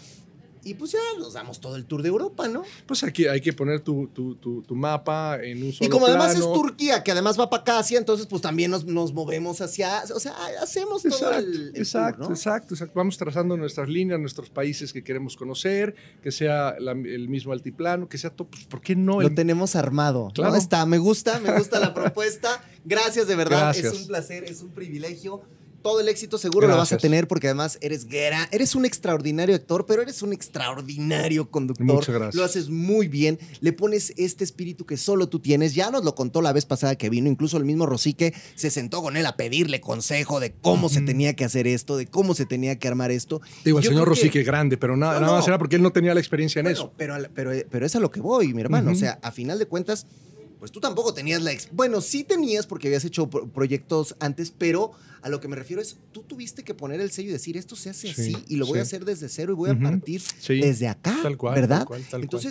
Y 0.64 0.74
pues 0.74 0.92
ya 0.92 0.98
nos 1.18 1.34
damos 1.34 1.60
todo 1.60 1.76
el 1.76 1.84
tour 1.84 2.02
de 2.02 2.08
Europa, 2.08 2.48
¿no? 2.48 2.62
Pues 2.86 3.02
aquí 3.04 3.26
hay 3.26 3.40
que 3.40 3.52
poner 3.52 3.80
tu, 3.80 4.08
tu- 4.08 4.34
tu- 4.36 4.62
tu 4.62 4.74
mapa 4.74 5.38
en 5.42 5.62
un 5.62 5.72
solo 5.72 5.86
Y 5.86 5.90
como 5.90 6.06
además 6.06 6.34
es. 6.34 6.40
Turquía, 6.40 7.02
que 7.02 7.12
además 7.12 7.38
va 7.38 7.50
para 7.50 7.78
Asia, 7.78 7.98
entonces 7.98 8.26
pues 8.26 8.40
también 8.42 8.70
nos, 8.70 8.84
nos 8.84 9.12
movemos 9.12 9.60
hacia, 9.60 10.02
o 10.14 10.20
sea, 10.20 10.34
hacemos 10.62 11.02
todo 11.02 11.12
Exacto, 11.12 11.38
el, 11.38 11.46
el 11.54 11.66
tour, 11.72 11.78
exacto, 11.78 12.22
¿no? 12.24 12.30
exacto, 12.30 12.74
exacto. 12.74 12.92
Vamos 12.96 13.16
trazando 13.18 13.56
nuestras 13.56 13.88
líneas, 13.88 14.18
nuestros 14.20 14.50
países 14.50 14.92
que 14.92 15.04
queremos 15.04 15.36
conocer, 15.36 15.94
que 16.22 16.32
sea 16.32 16.76
la- 16.78 16.92
el 16.92 17.28
mismo 17.28 17.52
altiplano, 17.52 18.08
que 18.08 18.18
sea 18.18 18.30
todo. 18.30 18.48
Pues, 18.48 18.64
¿Por 18.64 18.80
qué 18.80 18.96
no? 18.96 19.20
Lo 19.20 19.34
tenemos 19.34 19.76
armado. 19.76 20.30
Claro. 20.34 20.52
¿no? 20.52 20.56
Está, 20.56 20.86
me 20.86 20.98
gusta, 20.98 21.40
me 21.40 21.56
gusta 21.58 21.78
la 21.80 21.92
propuesta. 21.94 22.62
Gracias, 22.84 23.26
de 23.26 23.36
verdad. 23.36 23.58
Gracias. 23.74 23.92
Es 23.94 24.00
un 24.00 24.06
placer, 24.06 24.44
es 24.44 24.62
un 24.62 24.70
privilegio. 24.70 25.42
Todo 25.84 26.00
el 26.00 26.08
éxito 26.08 26.38
seguro 26.38 26.66
lo 26.66 26.78
vas 26.78 26.92
a 26.94 26.96
tener 26.96 27.28
porque 27.28 27.46
además 27.48 27.76
eres 27.82 28.06
guera, 28.06 28.48
eres 28.50 28.74
un 28.74 28.86
extraordinario 28.86 29.54
actor, 29.54 29.84
pero 29.84 30.00
eres 30.00 30.22
un 30.22 30.32
extraordinario 30.32 31.50
conductor. 31.50 31.84
Muchas 31.84 32.14
gracias. 32.14 32.34
Lo 32.34 32.42
haces 32.42 32.70
muy 32.70 33.06
bien, 33.06 33.38
le 33.60 33.74
pones 33.74 34.14
este 34.16 34.44
espíritu 34.44 34.86
que 34.86 34.96
solo 34.96 35.28
tú 35.28 35.40
tienes. 35.40 35.74
Ya 35.74 35.90
nos 35.90 36.02
lo 36.02 36.14
contó 36.14 36.40
la 36.40 36.54
vez 36.54 36.64
pasada 36.64 36.96
que 36.96 37.10
vino, 37.10 37.28
incluso 37.28 37.58
el 37.58 37.66
mismo 37.66 37.84
Rosique 37.84 38.32
se 38.54 38.70
sentó 38.70 39.02
con 39.02 39.18
él 39.18 39.26
a 39.26 39.36
pedirle 39.36 39.82
consejo 39.82 40.40
de 40.40 40.54
cómo 40.54 40.88
se 40.88 41.02
tenía 41.02 41.36
que 41.36 41.44
hacer 41.44 41.66
esto, 41.66 41.98
de 41.98 42.06
cómo 42.06 42.34
se 42.34 42.46
tenía 42.46 42.78
que 42.78 42.88
armar 42.88 43.10
esto. 43.10 43.42
Digo, 43.62 43.76
el 43.78 43.84
Yo 43.84 43.90
señor 43.90 44.04
creo 44.04 44.14
que- 44.14 44.20
Rosique 44.22 44.42
grande, 44.42 44.78
pero 44.78 44.96
nada, 44.96 45.14
No, 45.14 45.20
nada 45.20 45.32
no. 45.32 45.38
más 45.38 45.46
era 45.46 45.58
porque 45.58 45.76
él 45.76 45.82
no 45.82 45.92
tenía 45.92 46.14
la 46.14 46.20
experiencia 46.20 46.60
en 46.60 46.64
Bueno, 46.64 46.78
eso. 46.78 46.92
Pero, 46.96 47.14
pero, 47.34 47.50
pero 47.70 47.84
es 47.84 47.94
a 47.94 48.00
lo 48.00 48.10
que 48.10 48.20
voy, 48.20 48.54
mi 48.54 48.62
hermano. 48.62 48.90
O 48.90 48.94
sea, 48.94 49.18
a 49.22 49.30
final 49.32 49.58
de 49.58 49.66
cuentas, 49.66 50.06
pues 50.64 50.72
tú 50.72 50.80
tampoco 50.80 51.12
tenías 51.12 51.42
la... 51.42 51.52
ex- 51.52 51.68
Bueno, 51.72 52.00
sí 52.00 52.24
tenías 52.24 52.66
porque 52.66 52.88
habías 52.88 53.04
hecho 53.04 53.28
pro- 53.28 53.46
proyectos 53.52 54.16
antes, 54.18 54.50
pero 54.50 54.92
a 55.20 55.28
lo 55.28 55.38
que 55.38 55.46
me 55.46 55.56
refiero 55.56 55.82
es, 55.82 55.98
tú 56.10 56.22
tuviste 56.22 56.64
que 56.64 56.72
poner 56.72 57.02
el 57.02 57.10
sello 57.10 57.28
y 57.28 57.32
decir, 57.32 57.58
esto 57.58 57.76
se 57.76 57.90
hace 57.90 58.14
Sí, 58.14 58.32
así 58.34 58.44
y 58.48 58.56
lo 58.56 58.64
voy 58.64 58.78
a 58.78 58.82
hacer 58.82 59.04
desde 59.04 59.28
cero 59.28 59.52
y 59.52 59.56
voy 59.56 59.68
a 59.68 59.78
partir 59.78 60.22
desde 60.62 60.88
acá, 60.88 61.18
tal 61.22 61.36
cual, 61.36 61.54
¿verdad? 61.54 61.78
tal 61.80 61.86
cual, 61.86 62.02
tal 62.10 62.20
cual. 62.30 62.42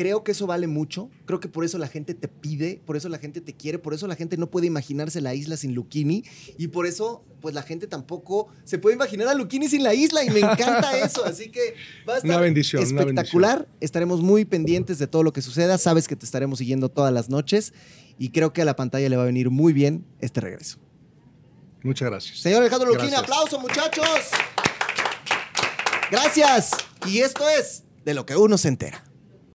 Creo 0.00 0.24
que 0.24 0.32
eso 0.32 0.46
vale 0.46 0.66
mucho. 0.66 1.10
Creo 1.26 1.40
que 1.40 1.48
por 1.48 1.62
eso 1.62 1.76
la 1.76 1.86
gente 1.86 2.14
te 2.14 2.26
pide, 2.26 2.80
por 2.86 2.96
eso 2.96 3.10
la 3.10 3.18
gente 3.18 3.42
te 3.42 3.52
quiere, 3.52 3.78
por 3.78 3.92
eso 3.92 4.06
la 4.06 4.16
gente 4.16 4.38
no 4.38 4.50
puede 4.50 4.66
imaginarse 4.66 5.20
la 5.20 5.34
isla 5.34 5.58
sin 5.58 5.74
Luchini 5.74 6.24
y 6.56 6.68
por 6.68 6.86
eso, 6.86 7.22
pues 7.42 7.54
la 7.54 7.62
gente 7.62 7.86
tampoco 7.86 8.48
se 8.64 8.78
puede 8.78 8.96
imaginar 8.96 9.28
a 9.28 9.34
Luchini 9.34 9.68
sin 9.68 9.82
la 9.82 9.92
isla 9.92 10.24
y 10.24 10.30
me 10.30 10.40
encanta 10.40 10.96
eso. 11.04 11.22
Así 11.26 11.50
que 11.50 11.74
va 12.08 12.14
a 12.14 12.16
estar 12.16 12.30
Una 12.30 12.40
bendición, 12.40 12.82
una 12.82 13.00
espectacular. 13.02 13.68
Estaremos 13.80 14.22
muy 14.22 14.46
pendientes 14.46 14.98
de 14.98 15.06
todo 15.06 15.22
lo 15.22 15.34
que 15.34 15.42
suceda. 15.42 15.76
Sabes 15.76 16.08
que 16.08 16.16
te 16.16 16.24
estaremos 16.24 16.60
siguiendo 16.60 16.88
todas 16.88 17.12
las 17.12 17.28
noches 17.28 17.74
y 18.18 18.30
creo 18.30 18.54
que 18.54 18.62
a 18.62 18.64
la 18.64 18.76
pantalla 18.76 19.06
le 19.06 19.16
va 19.16 19.24
a 19.24 19.26
venir 19.26 19.50
muy 19.50 19.74
bien 19.74 20.06
este 20.22 20.40
regreso. 20.40 20.78
Muchas 21.82 22.08
gracias. 22.08 22.38
Señor 22.38 22.62
Alejandro 22.62 22.90
Gracias. 22.94 23.20
aplauso, 23.20 23.60
muchachos. 23.60 24.08
Gracias. 26.10 26.70
Y 27.04 27.18
esto 27.18 27.46
es 27.50 27.82
de 28.06 28.14
lo 28.14 28.24
que 28.24 28.34
uno 28.34 28.56
se 28.56 28.68
entera. 28.68 29.09